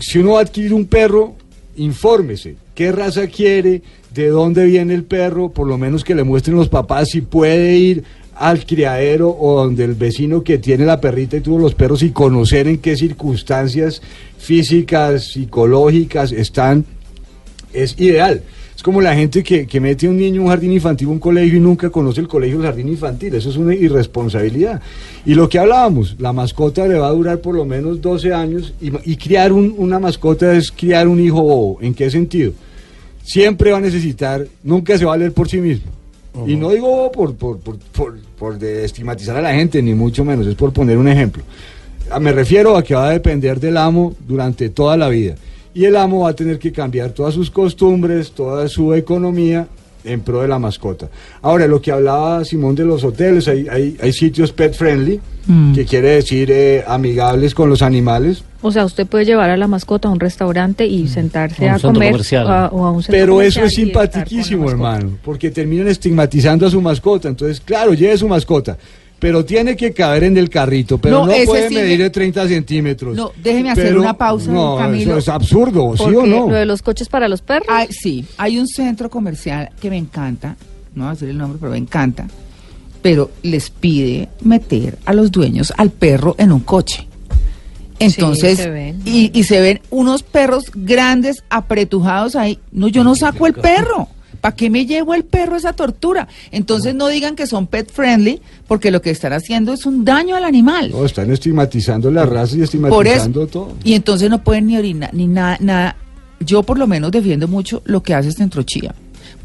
si 0.00 0.18
uno 0.18 0.32
va 0.32 0.40
a 0.40 0.42
adquirir 0.42 0.72
un 0.74 0.86
perro, 0.86 1.34
infórmese. 1.76 2.56
¿Qué 2.74 2.92
raza 2.92 3.26
quiere? 3.28 3.82
¿De 4.12 4.28
dónde 4.28 4.64
viene 4.66 4.94
el 4.94 5.04
perro? 5.04 5.50
Por 5.50 5.66
lo 5.66 5.78
menos 5.78 6.04
que 6.04 6.14
le 6.14 6.24
muestren 6.24 6.56
los 6.56 6.68
papás 6.68 7.10
si 7.10 7.20
puede 7.20 7.76
ir 7.76 8.04
al 8.38 8.66
criadero 8.66 9.30
o 9.30 9.62
donde 9.62 9.84
el 9.84 9.94
vecino 9.94 10.42
que 10.42 10.58
tiene 10.58 10.84
la 10.84 11.00
perrita 11.00 11.36
y 11.36 11.40
tuvo 11.40 11.58
los 11.58 11.74
perros 11.74 12.02
y 12.02 12.10
conocer 12.10 12.68
en 12.68 12.78
qué 12.78 12.96
circunstancias 12.96 14.02
físicas, 14.38 15.32
psicológicas 15.32 16.32
están, 16.32 16.84
es 17.72 17.98
ideal. 17.98 18.42
Es 18.76 18.82
como 18.82 19.00
la 19.00 19.14
gente 19.14 19.42
que, 19.42 19.66
que 19.66 19.80
mete 19.80 20.06
a 20.06 20.10
un 20.10 20.18
niño 20.18 20.42
a 20.42 20.44
un 20.44 20.50
jardín 20.50 20.70
infantil, 20.72 21.08
un 21.08 21.18
colegio 21.18 21.56
y 21.56 21.60
nunca 21.60 21.88
conoce 21.88 22.20
el 22.20 22.28
colegio 22.28 22.58
o 22.58 22.60
el 22.60 22.66
jardín 22.66 22.88
infantil. 22.88 23.34
Eso 23.34 23.48
es 23.48 23.56
una 23.56 23.74
irresponsabilidad. 23.74 24.82
Y 25.24 25.34
lo 25.34 25.48
que 25.48 25.58
hablábamos, 25.58 26.14
la 26.18 26.34
mascota 26.34 26.86
le 26.86 26.98
va 26.98 27.08
a 27.08 27.12
durar 27.12 27.38
por 27.40 27.54
lo 27.54 27.64
menos 27.64 28.02
12 28.02 28.34
años 28.34 28.74
y, 28.82 28.92
y 29.10 29.16
criar 29.16 29.52
un- 29.52 29.74
una 29.78 29.98
mascota 29.98 30.54
es 30.54 30.70
criar 30.70 31.08
un 31.08 31.18
hijo 31.20 31.40
bobo. 31.42 31.78
¿En 31.80 31.94
qué 31.94 32.10
sentido? 32.10 32.52
Siempre 33.24 33.72
va 33.72 33.78
a 33.78 33.80
necesitar, 33.80 34.46
nunca 34.62 34.96
se 34.98 35.06
va 35.06 35.14
a 35.14 35.16
leer 35.16 35.32
por 35.32 35.48
sí 35.48 35.56
mismo. 35.56 35.90
Y 36.46 36.56
no 36.56 36.70
digo 36.70 37.10
por, 37.12 37.34
por, 37.36 37.58
por, 37.60 37.78
por, 37.78 38.18
por 38.38 38.58
de 38.58 38.84
estigmatizar 38.84 39.36
a 39.36 39.40
la 39.40 39.54
gente, 39.54 39.80
ni 39.82 39.94
mucho 39.94 40.24
menos, 40.24 40.46
es 40.46 40.54
por 40.54 40.72
poner 40.72 40.98
un 40.98 41.08
ejemplo. 41.08 41.42
Ah, 42.10 42.18
Me 42.20 42.32
refiero 42.32 42.76
a 42.76 42.82
que 42.82 42.94
va 42.94 43.08
a 43.08 43.10
depender 43.12 43.58
del 43.60 43.76
amo 43.76 44.14
durante 44.26 44.68
toda 44.70 44.96
la 44.96 45.08
vida. 45.08 45.34
Y 45.74 45.84
el 45.84 45.96
amo 45.96 46.20
va 46.20 46.30
a 46.30 46.34
tener 46.34 46.58
que 46.58 46.72
cambiar 46.72 47.10
todas 47.10 47.34
sus 47.34 47.50
costumbres, 47.50 48.32
toda 48.32 48.68
su 48.68 48.94
economía 48.94 49.66
en 50.04 50.20
pro 50.20 50.40
de 50.40 50.48
la 50.48 50.58
mascota. 50.58 51.08
Ahora, 51.42 51.66
lo 51.66 51.80
que 51.80 51.90
hablaba 51.90 52.44
Simón 52.44 52.74
de 52.76 52.84
los 52.84 53.02
hoteles, 53.04 53.48
hay, 53.48 53.66
hay, 53.68 53.96
hay 54.00 54.12
sitios 54.12 54.52
pet 54.52 54.74
friendly, 54.74 55.20
Mm. 55.48 55.74
que 55.74 55.84
quiere 55.84 56.08
decir 56.08 56.50
eh, 56.50 56.82
amigables 56.88 57.54
con 57.54 57.68
los 57.70 57.80
animales. 57.80 58.42
O 58.62 58.72
sea, 58.72 58.84
usted 58.84 59.06
puede 59.06 59.24
llevar 59.24 59.50
a 59.50 59.56
la 59.56 59.66
mascota 59.68 60.08
a 60.08 60.10
un 60.10 60.18
restaurante 60.20 60.86
y 60.86 61.08
sentarse 61.08 61.64
A 61.68 61.72
un 61.72 61.74
a, 61.74 61.78
centro 61.78 61.92
comer 61.94 62.10
comercial. 62.12 62.46
a- 62.50 62.68
o 62.72 62.84
a 62.86 62.90
un 62.90 63.02
centro 63.02 63.18
Pero 63.20 63.42
eso 63.42 63.62
es 63.64 63.78
mascota. 63.78 64.70
hermano, 64.70 65.18
porque 65.22 65.50
terminan 65.50 65.88
estigmatizando 65.88 66.66
a 66.66 66.70
su 66.70 66.80
mascota. 66.80 67.28
Entonces, 67.28 67.60
claro, 67.60 67.92
lleve 67.94 68.16
su 68.16 68.26
mascota, 68.26 68.76
pero 69.18 69.44
tiene 69.44 69.76
que 69.76 69.92
caber 69.92 70.24
en 70.24 70.36
el 70.38 70.48
carrito, 70.50 70.98
pero 70.98 71.20
No, 71.26 71.32
puede 71.46 71.68
sí 71.68 71.74
medir 71.74 71.98
me- 71.98 72.04
de 72.04 72.10
30 72.10 72.48
centímetros. 72.48 73.14
No, 73.16 73.30
déjeme 73.42 73.70
hacer 73.70 73.88
Pero- 73.88 74.00
una 74.00 74.14
pausa, 74.14 74.50
No, 74.50 74.76
Camilo. 74.78 75.10
eso 75.12 75.18
es 75.18 75.28
absurdo, 75.28 75.94
¿sí 75.96 76.02
o 76.04 76.26
no? 76.26 76.48
Lo 76.48 76.54
de 76.56 76.66
los 76.66 76.82
coches 76.82 77.08
para 77.08 77.28
los 77.28 77.42
perros. 77.42 77.68
Hay- 77.70 77.88
sí, 77.90 78.24
hay 78.38 78.58
un 78.58 78.66
centro 78.66 79.10
comercial 79.10 79.70
que 79.80 79.90
me 79.90 79.98
encanta, 79.98 80.56
no 80.94 81.04
voy 81.04 81.10
a 81.10 81.12
decir 81.14 81.28
el 81.28 81.38
nombre, 81.38 81.58
pero 81.60 81.72
me 81.72 81.78
encanta, 81.78 82.26
pero 83.02 83.30
les 83.42 83.70
pide 83.70 84.28
meter 84.42 84.98
a 85.04 85.12
los 85.12 85.30
dueños 85.30 85.72
al 85.76 85.90
perro 85.90 86.34
en 86.38 86.52
un 86.52 86.60
coche. 86.60 87.06
Entonces, 87.98 88.58
se 88.58 88.70
ven. 88.70 89.00
y, 89.04 89.30
y 89.38 89.44
se 89.44 89.60
ven 89.60 89.80
unos 89.90 90.22
perros 90.22 90.64
grandes 90.74 91.42
apretujados 91.50 92.36
ahí. 92.36 92.58
No, 92.72 92.88
yo 92.88 93.04
no 93.04 93.14
saco 93.14 93.46
el 93.46 93.54
perro. 93.54 94.08
¿Para 94.40 94.54
qué 94.54 94.68
me 94.70 94.84
llevo 94.86 95.14
el 95.14 95.24
perro 95.24 95.56
esa 95.56 95.72
tortura? 95.72 96.28
Entonces 96.52 96.94
no 96.94 97.08
digan 97.08 97.34
que 97.36 97.46
son 97.46 97.66
pet 97.66 97.90
friendly, 97.90 98.40
porque 98.68 98.90
lo 98.90 99.00
que 99.00 99.10
están 99.10 99.32
haciendo 99.32 99.72
es 99.72 99.86
un 99.86 100.04
daño 100.04 100.36
al 100.36 100.44
animal. 100.44 100.90
No, 100.90 101.04
están 101.04 101.30
estigmatizando 101.32 102.10
la 102.10 102.26
raza 102.26 102.54
y 102.54 102.58
Por 102.58 102.60
eso. 102.60 102.64
estigmatizando 102.64 103.46
todo. 103.46 103.72
Y 103.82 103.94
entonces 103.94 104.28
no 104.30 104.44
pueden 104.44 104.66
ni 104.66 104.76
orinar, 104.76 105.12
ni 105.14 105.26
nada, 105.26 105.56
nada. 105.60 105.96
Yo 106.38 106.62
por 106.62 106.78
lo 106.78 106.86
menos 106.86 107.10
defiendo 107.12 107.48
mucho 107.48 107.82
lo 107.86 108.02
que 108.02 108.14
hace 108.14 108.30
Centro 108.30 108.62
Chía. 108.62 108.94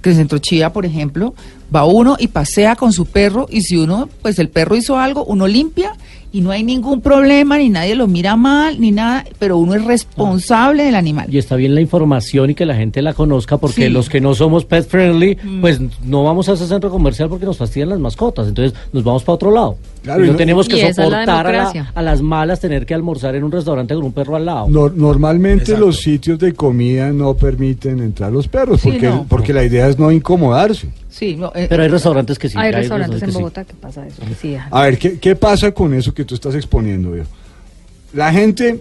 Que 0.02 0.14
Centro 0.14 0.40
Chía, 0.40 0.74
por 0.74 0.86
ejemplo, 0.86 1.34
va 1.74 1.86
uno 1.86 2.18
y 2.20 2.28
pasea 2.28 2.76
con 2.76 2.92
su 2.92 3.06
perro 3.06 3.48
y 3.50 3.62
si 3.62 3.78
uno, 3.78 4.10
pues 4.22 4.40
el 4.40 4.50
perro 4.50 4.76
hizo 4.76 4.98
algo, 5.00 5.24
uno 5.24 5.48
limpia 5.48 5.94
y 6.32 6.42
no 6.42 6.52
hay 6.52 6.64
ningún 6.64 7.02
problema, 7.02 7.58
ni 7.58 7.70
nadie 7.70 7.96
lo 7.96 8.08
mira 8.08 8.36
mal, 8.36 8.80
ni 8.80 8.92
nada, 8.92 9.26
pero 9.40 9.58
uno 9.58 9.74
es 9.76 9.84
responsable 9.84 10.84
del 10.84 10.96
animal. 10.96 11.28
Y 11.30 11.38
está 11.38 11.56
bien 11.56 11.76
la 11.76 11.82
información 11.82 12.50
y 12.50 12.56
que 12.56 12.66
la 12.66 12.76
gente 12.76 13.02
la 13.02 13.14
conozca, 13.14 13.58
porque 13.58 13.88
Sí. 13.88 13.90
los 13.90 14.10
que 14.10 14.22
no 14.22 14.34
somos 14.36 14.66
pet 14.66 14.88
friendly, 14.88 15.38
Mm. 15.44 15.62
pues 15.62 15.80
no 16.06 16.24
vamos 16.24 16.48
a 16.50 16.54
ese 16.54 16.68
centro 16.68 16.90
comercial 16.90 17.28
porque 17.30 17.46
nos 17.46 17.58
fastidian 17.58 17.90
las 17.90 18.00
mascotas. 18.00 18.48
Entonces 18.48 18.78
nos 18.94 19.04
vamos 19.04 19.24
para 19.24 19.36
otro 19.36 19.52
lado. 19.52 19.76
Claro, 20.04 20.24
y 20.24 20.28
no 20.28 20.34
no- 20.34 20.38
tenemos 20.38 20.68
que 20.68 20.82
la 20.82 20.94
soportar 20.94 21.22
a, 21.22 21.26
la- 21.26 21.38
democracia. 21.52 21.92
a 21.94 22.02
las 22.02 22.22
malas 22.22 22.60
tener 22.60 22.86
que 22.86 22.94
almorzar 22.94 23.36
en 23.36 23.44
un 23.44 23.52
restaurante 23.52 23.94
con 23.94 24.04
un 24.04 24.14
perro 24.14 24.36
al 24.36 24.46
lado. 24.46 24.68
No- 24.70 24.90
normalmente 24.90 25.64
Exacto. 25.64 25.86
los 25.86 25.98
sitios 25.98 26.40
de 26.40 26.54
comida 26.54 27.12
no 27.12 27.36
permiten 27.36 28.00
entrar 28.00 28.32
los 28.32 28.48
perros, 28.48 28.82
Sí, 28.82 28.90
porque, 28.92 29.08
no. 29.08 29.26
porque 29.30 29.54
la 29.54 29.64
idea 29.64 29.88
es 29.88 30.00
no 30.00 30.12
incomodarse. 30.12 30.88
Sí, 31.12 31.36
no, 31.36 31.52
eh, 31.54 31.68
Pero 31.70 31.84
hay 31.84 31.90
restaurantes 31.90 32.40
que 32.40 32.48
sí. 32.50 32.58
hay 32.58 32.72
restaurantes 32.72 33.22
en 33.22 33.26
que 33.28 33.32
sí. 33.34 33.38
Bogotá 33.38 33.66
que 33.66 33.74
pasa 33.74 34.08
eso. 34.08 34.22
que 34.26 34.34
sí 34.34 34.52
dejan. 34.52 34.70
A 34.72 34.84
ver, 34.84 34.98
¿qué, 34.98 35.20
qué 35.20 35.36
pasa 35.36 35.72
con 35.74 35.94
eso 35.94 36.14
que 36.14 36.24
tú 36.24 36.36
estás 36.36 36.56
exponiendo, 36.56 37.12
viejo? 37.12 37.30
La 38.14 38.32
gente, 38.32 38.80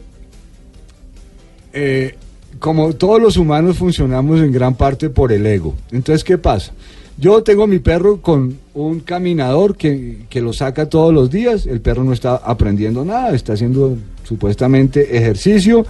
eh, 1.72 2.14
como 2.60 2.92
todos 2.94 3.20
los 3.20 3.36
humanos, 3.36 3.78
funcionamos 3.78 4.40
en 4.40 4.52
gran 4.52 4.74
parte 4.76 5.10
por 5.10 5.32
el 5.32 5.44
ego. 5.44 5.74
Entonces, 5.90 6.22
¿qué 6.22 6.38
pasa? 6.38 6.72
Yo 7.18 7.42
tengo 7.42 7.66
mi 7.66 7.80
perro 7.80 8.22
con 8.22 8.56
un 8.74 9.00
caminador 9.00 9.76
que, 9.76 10.20
que 10.30 10.40
lo 10.40 10.52
saca 10.52 10.88
todos 10.88 11.12
los 11.12 11.30
días. 11.30 11.66
El 11.66 11.80
perro 11.80 12.04
no 12.04 12.12
está 12.12 12.36
aprendiendo 12.36 13.04
nada, 13.04 13.34
está 13.34 13.54
haciendo 13.54 13.98
supuestamente 14.24 15.16
ejercicio. 15.16 15.84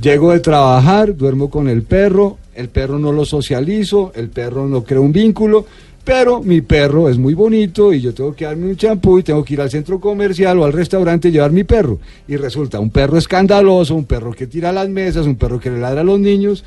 Llego 0.00 0.32
de 0.32 0.40
trabajar, 0.40 1.16
duermo 1.16 1.50
con 1.50 1.68
el 1.68 1.82
perro, 1.82 2.38
el 2.54 2.68
perro 2.68 2.98
no 2.98 3.12
lo 3.12 3.24
socializo, 3.24 4.12
el 4.14 4.28
perro 4.28 4.66
no 4.68 4.84
crea 4.84 5.00
un 5.00 5.12
vínculo, 5.12 5.66
pero 6.04 6.42
mi 6.42 6.60
perro 6.60 7.08
es 7.08 7.16
muy 7.16 7.32
bonito 7.32 7.92
y 7.92 8.00
yo 8.00 8.12
tengo 8.12 8.34
que 8.34 8.44
darme 8.44 8.66
un 8.66 8.76
champú 8.76 9.18
y 9.18 9.22
tengo 9.22 9.42
que 9.42 9.54
ir 9.54 9.60
al 9.60 9.70
centro 9.70 9.98
comercial 9.98 10.58
o 10.58 10.64
al 10.64 10.72
restaurante 10.72 11.28
y 11.28 11.32
llevar 11.32 11.50
mi 11.50 11.64
perro. 11.64 11.98
Y 12.28 12.36
resulta 12.36 12.78
un 12.78 12.90
perro 12.90 13.16
escandaloso, 13.16 13.94
un 13.94 14.04
perro 14.04 14.32
que 14.32 14.46
tira 14.46 14.70
las 14.70 14.88
mesas, 14.88 15.26
un 15.26 15.36
perro 15.36 15.58
que 15.58 15.70
le 15.70 15.80
ladra 15.80 16.02
a 16.02 16.04
los 16.04 16.20
niños, 16.20 16.62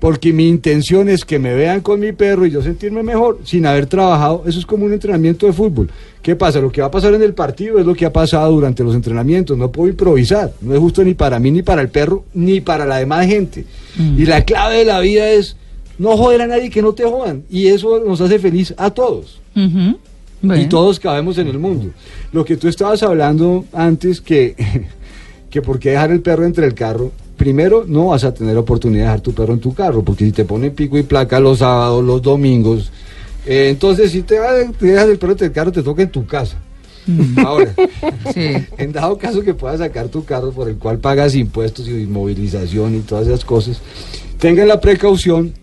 porque 0.00 0.32
mi 0.32 0.48
intención 0.48 1.10
es 1.10 1.26
que 1.26 1.38
me 1.38 1.54
vean 1.54 1.82
con 1.82 2.00
mi 2.00 2.12
perro 2.12 2.46
y 2.46 2.50
yo 2.50 2.62
sentirme 2.62 3.02
mejor 3.02 3.38
sin 3.44 3.66
haber 3.66 3.86
trabajado. 3.86 4.44
Eso 4.46 4.58
es 4.58 4.64
como 4.64 4.86
un 4.86 4.94
entrenamiento 4.94 5.46
de 5.46 5.52
fútbol. 5.52 5.90
¿Qué 6.22 6.34
pasa? 6.36 6.58
Lo 6.58 6.72
que 6.72 6.80
va 6.80 6.86
a 6.86 6.90
pasar 6.90 7.12
en 7.12 7.22
el 7.22 7.34
partido 7.34 7.78
es 7.78 7.84
lo 7.84 7.94
que 7.94 8.06
ha 8.06 8.12
pasado 8.12 8.50
durante 8.50 8.82
los 8.82 8.94
entrenamientos. 8.94 9.58
No 9.58 9.70
puedo 9.70 9.90
improvisar. 9.90 10.52
No 10.62 10.74
es 10.74 10.80
justo 10.80 11.04
ni 11.04 11.12
para 11.12 11.38
mí, 11.38 11.50
ni 11.50 11.62
para 11.62 11.82
el 11.82 11.90
perro, 11.90 12.24
ni 12.32 12.62
para 12.62 12.86
la 12.86 12.96
demás 12.96 13.26
gente. 13.26 13.66
Y 14.16 14.24
la 14.24 14.42
clave 14.44 14.78
de 14.78 14.84
la 14.86 15.00
vida 15.00 15.28
es 15.30 15.56
no 15.98 16.16
joder 16.16 16.42
a 16.42 16.46
nadie 16.46 16.70
que 16.70 16.80
no 16.80 16.94
te 16.94 17.04
jodan. 17.04 17.44
Y 17.50 17.66
eso 17.66 18.02
nos 18.02 18.22
hace 18.22 18.38
feliz 18.38 18.72
a 18.78 18.90
todos. 18.90 19.38
Bueno. 19.54 20.62
Y 20.62 20.66
todos 20.66 20.98
cabemos 20.98 21.36
en 21.36 21.48
el 21.48 21.58
mundo. 21.58 21.90
Lo 22.32 22.42
que 22.46 22.56
tú 22.56 22.68
estabas 22.68 23.02
hablando 23.02 23.66
antes, 23.74 24.22
que, 24.22 24.56
que 25.50 25.60
por 25.60 25.78
qué 25.78 25.90
dejar 25.90 26.10
el 26.10 26.22
perro 26.22 26.46
entre 26.46 26.66
el 26.66 26.72
carro. 26.72 27.12
Primero, 27.40 27.86
no 27.88 28.08
vas 28.08 28.22
a 28.24 28.34
tener 28.34 28.54
oportunidad 28.58 29.00
de 29.00 29.06
dejar 29.06 29.20
tu 29.22 29.32
perro 29.32 29.54
en 29.54 29.60
tu 29.60 29.72
carro, 29.72 30.02
porque 30.02 30.26
si 30.26 30.30
te 30.30 30.44
ponen 30.44 30.74
pico 30.74 30.98
y 30.98 31.04
placa 31.04 31.40
los 31.40 31.60
sábados, 31.60 32.04
los 32.04 32.20
domingos, 32.20 32.92
eh, 33.46 33.70
entonces 33.70 34.12
si 34.12 34.20
te, 34.20 34.36
te 34.78 34.86
dejas 34.86 35.08
el 35.08 35.16
perro 35.16 35.32
entre 35.32 35.46
el 35.46 35.52
carro, 35.54 35.72
te 35.72 35.82
toca 35.82 36.02
en 36.02 36.10
tu 36.10 36.26
casa. 36.26 36.58
Ahora, 37.38 37.72
en 38.34 38.92
dado 38.92 39.16
caso 39.16 39.40
que 39.40 39.54
puedas 39.54 39.78
sacar 39.78 40.08
tu 40.08 40.22
carro 40.22 40.52
por 40.52 40.68
el 40.68 40.76
cual 40.76 40.98
pagas 40.98 41.34
impuestos 41.34 41.88
y 41.88 42.02
inmovilización 42.02 42.94
y 42.94 43.00
todas 43.00 43.26
esas 43.26 43.46
cosas, 43.46 43.80
tengan 44.38 44.68
la 44.68 44.78
precaución 44.78 45.54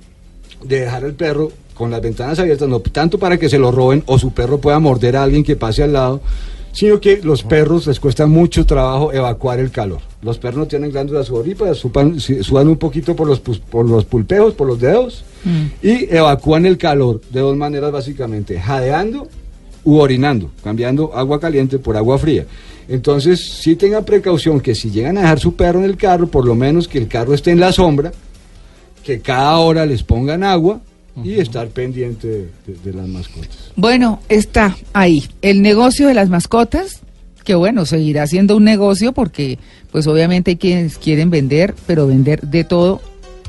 de 0.63 0.79
dejar 0.79 1.03
el 1.03 1.13
perro 1.13 1.51
con 1.75 1.91
las 1.91 2.01
ventanas 2.01 2.39
abiertas, 2.39 2.67
no 2.67 2.79
tanto 2.79 3.19
para 3.19 3.37
que 3.37 3.49
se 3.49 3.59
lo 3.59 3.71
roben 3.71 4.01
o 4.07 4.17
su 4.17 4.31
perro 4.31 4.57
pueda 4.57 4.79
morder 4.79 5.15
a 5.15 5.21
alguien 5.21 5.43
que 5.43 5.55
pase 5.55 5.83
al 5.83 5.93
lado, 5.93 6.21
sino 6.77 6.99
que 6.99 7.19
los 7.23 7.41
perros 7.41 7.87
les 7.87 7.99
cuesta 7.99 8.27
mucho 8.27 8.63
trabajo 8.63 9.11
evacuar 9.11 9.59
el 9.59 9.71
calor. 9.71 9.99
Los 10.21 10.37
perros 10.37 10.59
no 10.59 10.67
tienen 10.67 10.91
glándulas 10.91 11.25
sudoríparas, 11.25 11.79
sudan 11.79 12.67
un 12.67 12.77
poquito 12.77 13.15
por 13.15 13.27
los, 13.27 13.39
por 13.39 13.83
los 13.83 14.05
pulpeos, 14.05 14.53
por 14.53 14.67
los 14.67 14.79
dedos, 14.79 15.25
y 15.81 16.13
evacúan 16.15 16.67
el 16.67 16.77
calor 16.77 17.19
de 17.31 17.39
dos 17.39 17.57
maneras 17.57 17.91
básicamente, 17.91 18.59
jadeando 18.59 19.27
u 19.85 19.97
orinando, 19.97 20.51
cambiando 20.63 21.15
agua 21.15 21.39
caliente 21.39 21.79
por 21.79 21.97
agua 21.97 22.19
fría. 22.19 22.45
Entonces, 22.87 23.43
sí 23.43 23.75
tengan 23.75 24.05
precaución 24.05 24.59
que 24.59 24.75
si 24.75 24.91
llegan 24.91 25.17
a 25.17 25.21
dejar 25.21 25.39
su 25.39 25.55
perro 25.55 25.79
en 25.79 25.85
el 25.85 25.97
carro, 25.97 26.27
por 26.27 26.45
lo 26.45 26.53
menos 26.53 26.87
que 26.87 26.99
el 26.99 27.07
carro 27.07 27.33
esté 27.33 27.49
en 27.49 27.59
la 27.59 27.71
sombra, 27.71 28.11
que 29.03 29.19
cada 29.19 29.57
hora 29.57 29.83
les 29.83 30.03
pongan 30.03 30.43
agua 30.43 30.79
y 31.23 31.39
estar 31.39 31.67
pendiente 31.69 32.49
de, 32.65 32.93
las 32.93 33.07
mascotas. 33.07 33.71
Bueno, 33.75 34.19
está 34.29 34.75
ahí. 34.93 35.23
El 35.41 35.61
negocio 35.61 36.07
de 36.07 36.13
las 36.13 36.29
mascotas, 36.29 37.01
que 37.43 37.55
bueno, 37.55 37.85
seguirá 37.85 38.27
siendo 38.27 38.55
un 38.55 38.63
negocio 38.63 39.13
porque 39.13 39.57
pues 39.91 40.07
obviamente 40.07 40.51
hay 40.51 40.57
quienes 40.57 40.97
quieren 40.97 41.29
vender, 41.29 41.73
pero 41.85 42.07
vender 42.07 42.41
de 42.41 42.63
todo, 42.63 43.01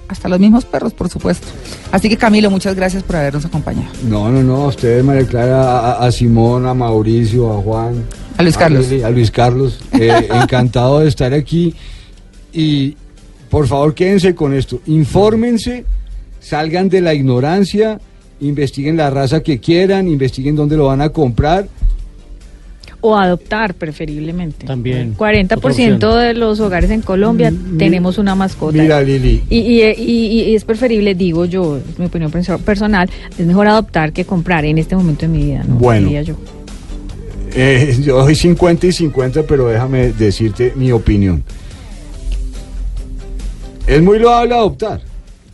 hasta 0.09 0.29
los 0.29 0.41
mismos 0.41 0.65
perros, 0.65 0.95
por 0.95 1.09
supuesto. 1.09 1.47
Así 1.93 2.09
que 2.09 2.17
Camilo, 2.17 2.51
muchas 2.51 2.75
gracias 2.75 3.03
por 3.03 3.17
habernos 3.17 3.45
acompañado. 3.45 3.93
No, 4.05 4.31
no, 4.31 4.43
no, 4.43 4.63
a 4.63 4.67
ustedes, 4.69 5.05
María 5.05 5.27
Clara, 5.27 5.81
a, 5.81 6.07
a 6.07 6.13
Simón, 6.13 6.67
a 6.67 6.75
Mauricio, 6.75 7.53
a 7.53 7.61
Juan. 7.61 8.05
A 8.39 8.43
Luis 8.43 8.57
Carlos. 8.57 8.89
Lili, 8.89 9.03
A, 9.03 9.11
Luis 9.11 9.31
Carlos. 9.31 9.79
eh, 9.93 10.29
encantado 10.31 11.01
de 11.01 11.09
estar 11.09 11.35
aquí. 11.35 11.75
Y 12.53 12.97
por 13.51 13.67
favor, 13.67 13.95
quédense 13.95 14.35
con 14.35 14.55
esto. 14.55 14.81
Infórmense, 14.87 15.85
salgan 16.41 16.89
de 16.89 17.01
la 17.01 17.15
ignorancia, 17.15 18.01
investiguen 18.41 18.97
la 18.97 19.11
raza 19.11 19.43
que 19.43 19.59
quieran, 19.59 20.09
investiguen 20.09 20.57
dónde 20.57 20.77
lo 20.77 20.87
van 20.87 21.01
a 21.01 21.09
comprar. 21.11 21.69
O 23.01 23.17
adoptar, 23.17 23.75
preferiblemente. 23.75 24.67
También. 24.67 25.15
40% 25.17 26.17
de 26.17 26.35
los 26.35 26.59
hogares 26.59 26.91
en 26.91 27.01
Colombia 27.01 27.53
tenemos 27.79 28.19
una 28.19 28.35
mascota. 28.35 28.77
Mira, 28.77 29.01
Lili, 29.03 29.43
Y, 29.49 29.59
y, 29.59 29.83
y- 29.97 30.43
y 30.51 30.55
es 30.57 30.65
preferible, 30.65 31.15
digo 31.15 31.45
yo, 31.45 31.77
es 31.79 31.97
mi 31.99 32.07
opinión 32.07 32.33
perso- 32.33 32.59
personal, 32.59 33.09
es 33.39 33.47
mejor 33.47 33.69
adoptar 33.69 34.13
que 34.13 34.25
comprar 34.25 34.65
en 34.65 34.79
este 34.79 34.97
momento 34.97 35.23
de 35.23 35.29
mi 35.29 35.45
vida, 35.45 35.63
¿no? 35.69 35.77
Bueno. 35.77 36.07
Diría 36.09 36.23
yo. 36.23 36.35
Eh, 37.55 37.97
yo 38.03 38.23
soy 38.25 38.35
50 38.35 38.89
y 38.89 38.93
50, 38.93 39.45
pero 39.45 39.69
déjame 39.69 40.13
decirte 40.13 40.73
mi 40.75 40.91
opinión. 40.91 41.45
Es 43.87 44.03
muy 44.03 44.19
loable 44.19 44.55
adoptar, 44.55 45.01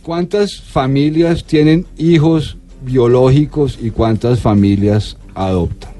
¿cuántas 0.05 0.61
familias 0.61 1.43
tienen 1.45 1.87
hijos 1.97 2.57
biológicos 2.83 3.79
y 3.81 3.89
cuántas 3.89 4.39
familias 4.39 5.17
adoptan? 5.33 5.91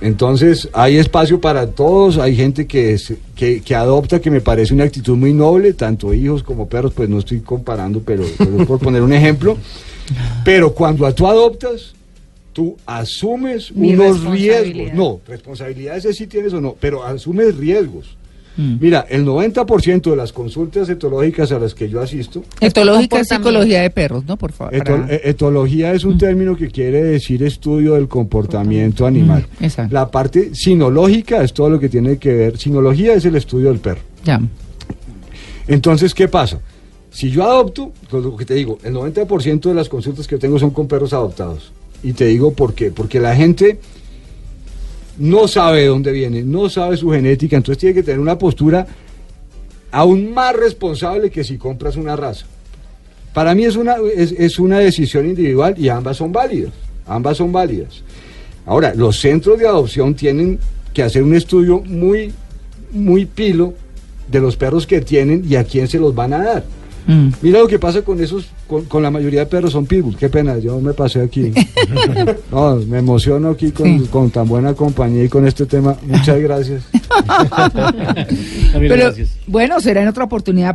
Entonces, 0.00 0.68
hay 0.72 0.96
espacio 0.96 1.40
para 1.40 1.68
todos, 1.70 2.18
hay 2.18 2.34
gente 2.34 2.66
que, 2.66 2.94
es- 2.94 3.12
que, 3.36 3.60
que 3.60 3.74
adopta, 3.74 4.20
que 4.20 4.30
me 4.30 4.40
parece 4.40 4.74
una 4.74 4.84
actitud 4.84 5.16
muy 5.16 5.32
noble, 5.32 5.74
tanto 5.74 6.12
hijos 6.12 6.42
como 6.42 6.68
perros, 6.68 6.92
pues 6.92 7.08
no 7.08 7.18
estoy 7.20 7.40
comparando, 7.40 8.00
pero, 8.04 8.24
por 8.66 8.80
poner 8.80 9.02
un 9.02 9.12
ejemplo. 9.12 9.56
Pero 10.44 10.74
cuando 10.74 11.12
tú 11.14 11.26
adoptas, 11.28 11.92
tú 12.52 12.76
asumes 12.84 13.70
Mi 13.76 13.92
unos 13.94 14.24
riesgos. 14.24 14.92
No, 14.94 15.20
responsabilidades 15.28 16.16
sí 16.16 16.26
tienes 16.26 16.52
o 16.52 16.60
no, 16.60 16.74
pero 16.80 17.04
asumes 17.04 17.56
riesgos. 17.56 18.16
Mm. 18.56 18.74
Mira, 18.80 19.06
el 19.08 19.24
90% 19.24 20.10
de 20.10 20.16
las 20.16 20.32
consultas 20.32 20.88
etológicas 20.88 21.50
a 21.52 21.58
las 21.58 21.74
que 21.74 21.88
yo 21.88 22.00
asisto, 22.00 22.42
Etológica 22.60 23.20
es 23.20 23.28
psicología 23.28 23.80
de 23.82 23.90
perros, 23.90 24.24
¿no? 24.26 24.36
Por 24.36 24.52
favor. 24.52 24.74
Eto- 24.74 24.84
para- 24.96 25.12
e- 25.14 25.20
etología 25.24 25.92
es 25.94 26.04
un 26.04 26.18
término 26.18 26.56
que 26.56 26.68
quiere 26.68 27.02
decir 27.02 27.42
estudio 27.42 27.94
del 27.94 28.08
comportamiento 28.08 29.06
animal. 29.06 29.46
Mm, 29.60 29.64
exacto. 29.64 29.94
La 29.94 30.10
parte 30.10 30.54
sinológica 30.54 31.42
es 31.42 31.52
todo 31.52 31.70
lo 31.70 31.80
que 31.80 31.88
tiene 31.88 32.18
que 32.18 32.32
ver. 32.34 32.58
Sinología 32.58 33.14
es 33.14 33.24
el 33.24 33.36
estudio 33.36 33.68
del 33.70 33.78
perro. 33.78 34.00
Ya. 34.24 34.40
Entonces, 35.66 36.14
¿qué 36.14 36.28
pasa? 36.28 36.58
Si 37.10 37.30
yo 37.30 37.44
adopto, 37.44 37.92
pues 38.10 38.24
lo 38.24 38.36
que 38.36 38.44
te 38.44 38.54
digo, 38.54 38.78
el 38.84 38.94
90% 38.94 39.68
de 39.68 39.74
las 39.74 39.88
consultas 39.88 40.26
que 40.26 40.38
tengo 40.38 40.58
son 40.58 40.70
con 40.70 40.88
perros 40.88 41.12
adoptados. 41.12 41.72
Y 42.02 42.12
te 42.14 42.24
digo 42.26 42.52
por 42.52 42.74
qué. 42.74 42.90
Porque 42.90 43.20
la 43.20 43.34
gente 43.36 43.78
no 45.18 45.48
sabe 45.48 45.82
de 45.82 45.86
dónde 45.86 46.12
viene, 46.12 46.42
no 46.42 46.68
sabe 46.68 46.96
su 46.96 47.10
genética, 47.10 47.56
entonces 47.56 47.78
tiene 47.78 47.94
que 47.94 48.02
tener 48.02 48.20
una 48.20 48.38
postura 48.38 48.86
aún 49.90 50.32
más 50.32 50.56
responsable 50.56 51.30
que 51.30 51.44
si 51.44 51.58
compras 51.58 51.96
una 51.96 52.16
raza. 52.16 52.46
Para 53.34 53.54
mí 53.54 53.64
es 53.64 53.76
una, 53.76 53.96
es, 54.14 54.32
es 54.32 54.58
una 54.58 54.78
decisión 54.78 55.26
individual 55.26 55.74
y 55.78 55.88
ambas 55.88 56.16
son 56.16 56.32
válidas. 56.32 56.72
Ambas 57.06 57.36
son 57.36 57.52
válidas. 57.52 58.02
Ahora, 58.66 58.94
los 58.94 59.18
centros 59.18 59.58
de 59.58 59.66
adopción 59.66 60.14
tienen 60.14 60.58
que 60.92 61.02
hacer 61.02 61.22
un 61.22 61.34
estudio 61.34 61.80
muy, 61.80 62.32
muy 62.92 63.26
pilo 63.26 63.74
de 64.28 64.40
los 64.40 64.56
perros 64.56 64.86
que 64.86 65.00
tienen 65.00 65.44
y 65.48 65.56
a 65.56 65.64
quién 65.64 65.88
se 65.88 65.98
los 65.98 66.14
van 66.14 66.32
a 66.32 66.38
dar. 66.38 66.64
Mm. 67.06 67.28
Mira 67.42 67.58
lo 67.58 67.66
que 67.68 67.78
pasa 67.78 68.02
con 68.02 68.20
esos, 68.22 68.46
con, 68.68 68.84
con 68.84 69.02
la 69.02 69.10
mayoría 69.10 69.40
de 69.40 69.46
perros 69.46 69.72
son 69.72 69.86
pitbull. 69.86 70.16
Qué 70.16 70.28
pena, 70.28 70.58
yo 70.58 70.80
me 70.80 70.92
pasé 70.92 71.20
aquí. 71.22 71.52
No, 72.50 72.76
me 72.76 72.98
emociono 72.98 73.50
aquí 73.50 73.70
con, 73.72 73.86
Sí. 74.00 74.06
con 74.10 74.30
tan 74.30 74.46
buena 74.46 74.74
compañía 74.74 75.24
y 75.24 75.28
con 75.28 75.46
este 75.46 75.66
tema. 75.66 75.96
Muchas 76.02 76.38
gracias. 76.40 76.82
Pero 78.72 78.94
gracias. 78.96 79.36
bueno, 79.46 79.80
será 79.80 80.02
en 80.02 80.08
otra 80.08 80.24
oportunidad. 80.24 80.74